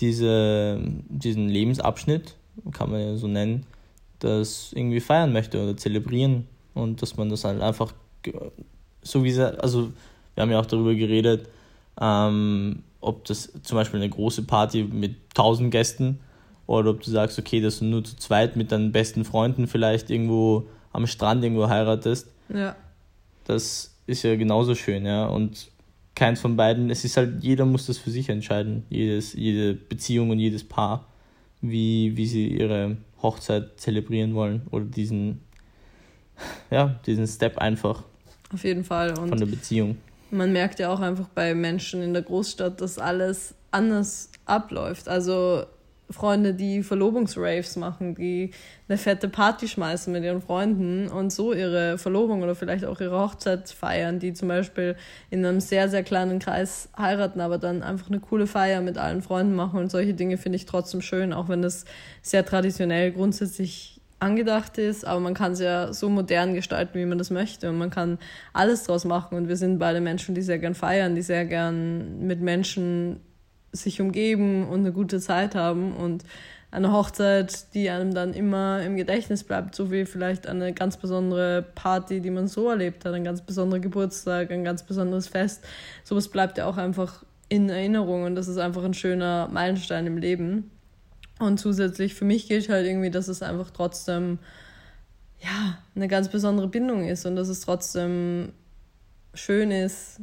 diese, 0.00 0.80
diesen 1.08 1.48
Lebensabschnitt, 1.48 2.36
kann 2.72 2.90
man 2.90 3.00
ja 3.00 3.16
so 3.16 3.26
nennen, 3.26 3.66
das 4.18 4.72
irgendwie 4.72 5.00
feiern 5.00 5.32
möchte 5.32 5.62
oder 5.62 5.76
zelebrieren 5.76 6.46
und 6.74 7.02
dass 7.02 7.16
man 7.16 7.30
das 7.30 7.44
halt 7.44 7.60
einfach 7.60 7.92
so 9.02 9.24
wie 9.24 9.40
also 9.40 9.92
wir 10.34 10.42
haben 10.42 10.50
ja 10.50 10.60
auch 10.60 10.66
darüber 10.66 10.94
geredet, 10.94 11.48
ähm, 12.00 12.82
ob 13.00 13.24
das 13.24 13.52
zum 13.62 13.76
Beispiel 13.76 14.00
eine 14.00 14.10
große 14.10 14.42
Party 14.42 14.84
mit 14.84 15.16
tausend 15.34 15.70
Gästen 15.70 16.20
oder 16.66 16.90
ob 16.90 17.02
du 17.02 17.10
sagst, 17.10 17.38
okay, 17.38 17.60
dass 17.60 17.80
du 17.80 17.84
nur 17.84 18.04
zu 18.04 18.16
zweit 18.16 18.56
mit 18.56 18.70
deinen 18.72 18.92
besten 18.92 19.24
Freunden 19.24 19.66
vielleicht 19.66 20.10
irgendwo 20.10 20.68
am 20.92 21.06
Strand 21.06 21.42
irgendwo 21.42 21.68
heiratest. 21.68 22.28
Ja. 22.48 22.76
Das 23.44 23.96
ist 24.06 24.22
ja 24.22 24.36
genauso 24.36 24.74
schön, 24.74 25.06
ja. 25.06 25.26
Und 25.26 25.70
keins 26.14 26.40
von 26.40 26.56
beiden, 26.56 26.90
es 26.90 27.04
ist 27.04 27.16
halt, 27.16 27.42
jeder 27.42 27.64
muss 27.64 27.86
das 27.86 27.98
für 27.98 28.10
sich 28.10 28.28
entscheiden, 28.28 28.84
jedes, 28.90 29.32
jede 29.32 29.74
Beziehung 29.74 30.30
und 30.30 30.38
jedes 30.38 30.64
Paar, 30.64 31.06
wie, 31.60 32.16
wie 32.16 32.26
sie 32.26 32.48
ihre 32.48 32.98
Hochzeit 33.22 33.80
zelebrieren 33.80 34.34
wollen 34.34 34.62
oder 34.70 34.84
diesen, 34.84 35.40
ja, 36.70 37.00
diesen 37.06 37.26
Step 37.26 37.58
einfach. 37.58 38.04
Auf 38.52 38.64
jeden 38.64 38.84
Fall. 38.84 39.18
Und 39.18 39.28
von 39.28 39.38
der 39.38 39.46
Beziehung. 39.46 39.96
Man 40.30 40.52
merkt 40.52 40.78
ja 40.78 40.92
auch 40.92 41.00
einfach 41.00 41.28
bei 41.28 41.54
Menschen 41.54 42.02
in 42.02 42.12
der 42.12 42.22
Großstadt, 42.22 42.80
dass 42.80 42.98
alles 42.98 43.54
anders 43.70 44.30
abläuft. 44.46 45.08
Also 45.08 45.64
Freunde, 46.10 46.54
die 46.54 46.82
Verlobungsraves 46.82 47.76
machen, 47.76 48.14
die 48.14 48.50
eine 48.88 48.98
fette 48.98 49.28
Party 49.28 49.68
schmeißen 49.68 50.12
mit 50.12 50.24
ihren 50.24 50.42
Freunden 50.42 51.08
und 51.08 51.30
so 51.32 51.52
ihre 51.52 51.98
Verlobung 51.98 52.42
oder 52.42 52.56
vielleicht 52.56 52.84
auch 52.84 53.00
ihre 53.00 53.20
Hochzeit 53.20 53.70
feiern, 53.70 54.18
die 54.18 54.32
zum 54.32 54.48
Beispiel 54.48 54.96
in 55.30 55.44
einem 55.44 55.60
sehr, 55.60 55.88
sehr 55.88 56.02
kleinen 56.02 56.40
Kreis 56.40 56.88
heiraten, 56.98 57.40
aber 57.40 57.58
dann 57.58 57.82
einfach 57.82 58.08
eine 58.08 58.18
coole 58.18 58.48
Feier 58.48 58.80
mit 58.80 58.98
allen 58.98 59.22
Freunden 59.22 59.54
machen 59.54 59.78
und 59.78 59.90
solche 59.90 60.14
Dinge 60.14 60.36
finde 60.36 60.56
ich 60.56 60.66
trotzdem 60.66 61.00
schön, 61.00 61.32
auch 61.32 61.48
wenn 61.48 61.62
das 61.62 61.84
sehr 62.22 62.44
traditionell 62.44 63.12
grundsätzlich 63.12 63.99
angedacht 64.20 64.78
ist, 64.78 65.06
aber 65.06 65.20
man 65.20 65.34
kann 65.34 65.52
es 65.52 65.60
ja 65.60 65.92
so 65.92 66.08
modern 66.08 66.54
gestalten, 66.54 66.98
wie 66.98 67.06
man 67.06 67.18
das 67.18 67.30
möchte 67.30 67.68
und 67.70 67.78
man 67.78 67.90
kann 67.90 68.18
alles 68.52 68.84
draus 68.84 69.04
machen 69.04 69.36
und 69.36 69.48
wir 69.48 69.56
sind 69.56 69.78
beide 69.78 70.00
Menschen, 70.00 70.34
die 70.34 70.42
sehr 70.42 70.58
gern 70.58 70.74
feiern, 70.74 71.14
die 71.14 71.22
sehr 71.22 71.46
gern 71.46 72.26
mit 72.26 72.40
Menschen 72.40 73.20
sich 73.72 74.00
umgeben 74.00 74.68
und 74.68 74.80
eine 74.80 74.92
gute 74.92 75.20
Zeit 75.20 75.54
haben 75.54 75.94
und 75.94 76.24
eine 76.70 76.92
Hochzeit, 76.92 77.74
die 77.74 77.90
einem 77.90 78.14
dann 78.14 78.32
immer 78.32 78.82
im 78.82 78.96
Gedächtnis 78.96 79.42
bleibt, 79.42 79.74
so 79.74 79.90
wie 79.90 80.04
vielleicht 80.04 80.46
eine 80.46 80.72
ganz 80.72 80.96
besondere 80.96 81.62
Party, 81.74 82.20
die 82.20 82.30
man 82.30 82.46
so 82.46 82.68
erlebt 82.68 83.04
hat, 83.04 83.14
ein 83.14 83.24
ganz 83.24 83.42
besonderer 83.42 83.80
Geburtstag, 83.80 84.52
ein 84.52 84.62
ganz 84.64 84.84
besonderes 84.84 85.26
Fest. 85.26 85.64
Sowas 86.04 86.28
bleibt 86.28 86.58
ja 86.58 86.66
auch 86.66 86.76
einfach 86.76 87.24
in 87.48 87.68
Erinnerung 87.68 88.22
und 88.24 88.36
das 88.36 88.46
ist 88.46 88.58
einfach 88.58 88.84
ein 88.84 88.94
schöner 88.94 89.48
Meilenstein 89.48 90.06
im 90.06 90.18
Leben. 90.18 90.70
Und 91.40 91.58
zusätzlich 91.58 92.14
für 92.14 92.26
mich 92.26 92.46
gilt 92.48 92.68
halt 92.68 92.86
irgendwie, 92.86 93.10
dass 93.10 93.26
es 93.26 93.42
einfach 93.42 93.70
trotzdem 93.70 94.38
ja, 95.40 95.78
eine 95.96 96.06
ganz 96.06 96.28
besondere 96.28 96.68
Bindung 96.68 97.08
ist 97.08 97.24
und 97.24 97.34
dass 97.34 97.48
es 97.48 97.62
trotzdem 97.62 98.52
schön 99.32 99.70
ist, 99.70 100.20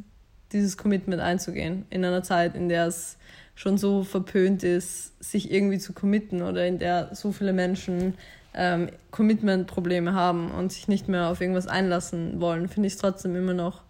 dieses 0.52 0.76
Commitment 0.76 1.20
einzugehen 1.20 1.84
in 1.90 2.04
einer 2.04 2.22
Zeit, 2.22 2.54
in 2.54 2.68
der 2.68 2.86
es 2.86 3.18
schon 3.56 3.78
so 3.78 4.04
verpönt 4.04 4.62
ist, 4.62 5.22
sich 5.22 5.50
irgendwie 5.50 5.78
zu 5.78 5.92
committen 5.92 6.42
oder 6.42 6.66
in 6.66 6.78
der 6.78 7.14
so 7.16 7.32
viele 7.32 7.52
Menschen 7.52 8.14
ähm, 8.54 8.88
Commitment-Probleme 9.10 10.14
haben 10.14 10.52
und 10.52 10.72
sich 10.72 10.86
nicht 10.86 11.08
mehr 11.08 11.28
auf 11.28 11.40
irgendwas 11.40 11.66
einlassen 11.66 12.40
wollen, 12.40 12.68
finde 12.68 12.86
ich 12.86 12.94
es 12.94 13.00
trotzdem 13.00 13.34
immer 13.34 13.54
noch 13.54 13.82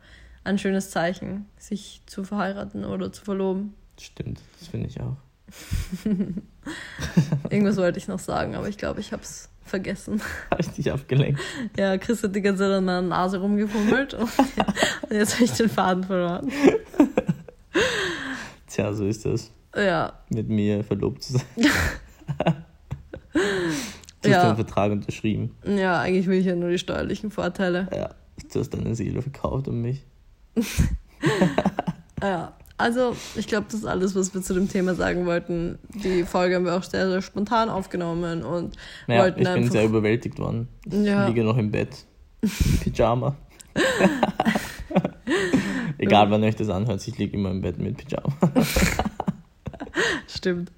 ein 0.44 0.58
schönes 0.58 0.90
Zeichen, 0.90 1.44
sich 1.58 2.00
zu 2.06 2.24
verheiraten 2.24 2.86
oder 2.86 3.12
zu 3.12 3.22
verloben. 3.22 3.74
Stimmt, 4.00 4.40
das 4.58 4.68
finde 4.68 4.88
ich 4.88 4.98
auch. 5.02 5.16
Irgendwas 7.50 7.76
wollte 7.76 7.98
ich 7.98 8.08
noch 8.08 8.18
sagen, 8.18 8.54
aber 8.54 8.68
ich 8.68 8.78
glaube, 8.78 9.00
ich 9.00 9.12
habe 9.12 9.22
es 9.22 9.48
vergessen. 9.64 10.20
Habe 10.50 10.62
ich 10.62 10.68
dich 10.68 10.90
abgelenkt? 10.90 11.40
Ja, 11.76 11.98
Chris 11.98 12.22
hat 12.22 12.34
die 12.34 12.40
ganze 12.40 12.62
Zeit 12.64 12.72
an 12.72 12.84
meiner 12.86 13.02
Nase 13.02 13.38
rumgefummelt 13.38 14.14
und, 14.14 14.30
jetzt 15.10 15.34
habe 15.34 15.44
ich 15.44 15.52
den 15.52 15.68
Faden 15.68 16.04
verloren. 16.04 16.50
Tja, 18.66 18.92
so 18.94 19.04
ist 19.06 19.26
das. 19.26 19.50
Ja. 19.76 20.14
Mit 20.30 20.48
mir 20.48 20.82
verlobt 20.84 21.22
zu 21.22 21.34
sein. 21.34 21.42
Du 21.58 21.70
hast 23.34 24.26
Ja. 24.26 24.46
den 24.50 24.56
Vertrag 24.56 24.90
unterschrieben. 24.92 25.54
Ja, 25.66 26.00
eigentlich 26.00 26.26
will 26.28 26.38
ich 26.38 26.46
ja 26.46 26.54
nur 26.56 26.70
die 26.70 26.78
steuerlichen 26.78 27.30
Vorteile. 27.30 27.88
Ja, 27.94 28.14
du 28.52 28.60
hast 28.60 28.70
deine 28.70 28.94
Seele 28.94 29.20
verkauft 29.20 29.68
um 29.68 29.82
mich. 29.82 30.02
Ja, 32.22 32.54
also 32.78 33.14
ich 33.36 33.46
glaube, 33.46 33.66
das 33.70 33.80
ist 33.80 33.86
alles, 33.86 34.14
was 34.14 34.32
wir 34.32 34.40
zu 34.42 34.54
dem 34.54 34.68
Thema 34.68 34.94
sagen 34.94 35.26
wollten. 35.26 35.78
Die 36.02 36.24
Folge 36.24 36.56
haben 36.56 36.64
wir 36.64 36.76
auch 36.76 36.82
sehr, 36.82 37.08
sehr 37.10 37.22
spontan 37.22 37.68
aufgenommen 37.68 38.42
und 38.44 38.76
Naja, 39.06 39.22
wollten 39.22 39.40
ich 39.40 39.44
bin 39.48 39.56
einfach. 39.56 39.72
sehr 39.72 39.84
überwältigt 39.84 40.38
worden. 40.38 40.68
Ich 40.86 40.94
Ja. 40.94 41.26
liege 41.26 41.44
noch 41.44 41.56
im 41.58 41.70
Bett. 41.70 42.06
Pyjama. 42.82 43.36
Egal, 45.98 46.30
wann 46.30 46.44
euch 46.44 46.56
das 46.56 46.68
anhört, 46.70 47.06
ich 47.06 47.18
liege 47.18 47.36
immer 47.36 47.50
im 47.50 47.60
Bett 47.60 47.78
mit 47.78 47.96
Pyjama. 47.96 48.32
Stimmt. 50.28 50.70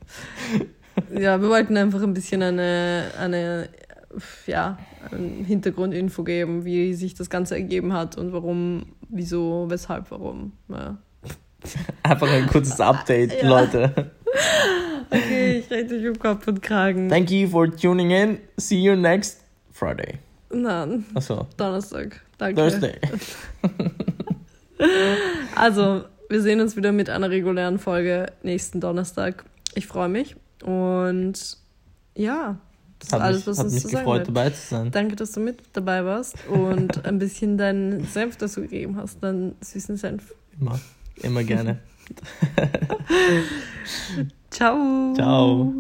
Ja, 1.15 1.41
wir 1.41 1.49
wollten 1.49 1.77
einfach 1.77 2.03
ein 2.03 2.15
bisschen 2.15 2.43
eine, 2.43 3.11
eine 3.19 3.69
ja, 4.47 4.79
Hintergrundinfo 5.47 6.25
geben, 6.25 6.65
wie 6.65 6.95
sich 6.95 7.15
das 7.15 7.31
Ganze 7.31 7.55
ergeben 7.55 7.93
hat 7.93 8.17
und 8.17 8.33
warum, 8.33 8.87
wieso, 9.09 9.67
weshalb, 9.69 10.11
warum. 10.11 10.53
Ja. 10.69 10.99
Einfach 12.03 12.31
ein 12.31 12.47
kurzes 12.47 12.81
Update, 12.81 13.43
Ja. 13.43 13.49
Leute. 13.49 14.11
Okay, 15.13 15.59
ich 15.59 15.69
rede 15.73 15.99
dich 15.99 16.07
um 16.07 16.17
Kopf 16.21 16.47
und 16.47 16.63
Kragen. 16.63 17.09
Thank 17.09 17.33
you 17.33 17.49
for 17.49 17.69
tuning 17.69 18.13
in. 18.13 18.39
See 18.57 18.79
you 18.79 18.95
next 18.95 19.41
Friday. 19.73 20.21
Nein, 20.53 21.05
Achso, 21.15 21.49
Donnerstag. 21.57 22.21
Danke. 22.39 22.55
Thursday. 22.61 22.95
Also, 25.57 26.05
wir 26.29 26.41
sehen 26.43 26.61
uns 26.61 26.77
wieder 26.77 26.93
mit 26.93 27.11
einer 27.11 27.29
regulären 27.31 27.79
Folge 27.79 28.27
nächsten 28.43 28.81
Donnerstag. 28.81 29.45
Ich 29.75 29.87
freue 29.87 30.09
mich 30.09 30.37
und 30.65 31.59
ja, 32.17 32.59
das 32.99 33.13
Hat 33.13 33.21
alles, 33.21 33.39
mich, 33.39 33.47
was 33.49 33.59
hat 33.59 33.65
uns 33.67 33.75
mich 33.75 33.83
zu 33.83 33.89
sagen 33.89 34.05
gefreut, 34.05 34.29
dabei 34.29 34.51
zu 34.51 34.67
sein. 34.69 34.91
Danke, 34.91 35.17
dass 35.17 35.33
du 35.33 35.41
mit 35.41 35.59
dabei 35.73 36.05
warst 36.05 36.37
und 36.49 37.05
ein 37.05 37.19
bisschen 37.19 37.59
deinen 37.59 38.05
Senf 38.07 38.37
dazu 38.37 38.63
gegeben 38.63 38.97
hast, 38.97 39.23
deinen 39.23 39.55
süßen 39.61 39.97
Senf. 39.97 40.35
Immer, 40.59 40.79
immer 41.23 41.45
gerne. 41.45 41.79
Ciao. 44.51 45.15
Ciao. 45.15 45.73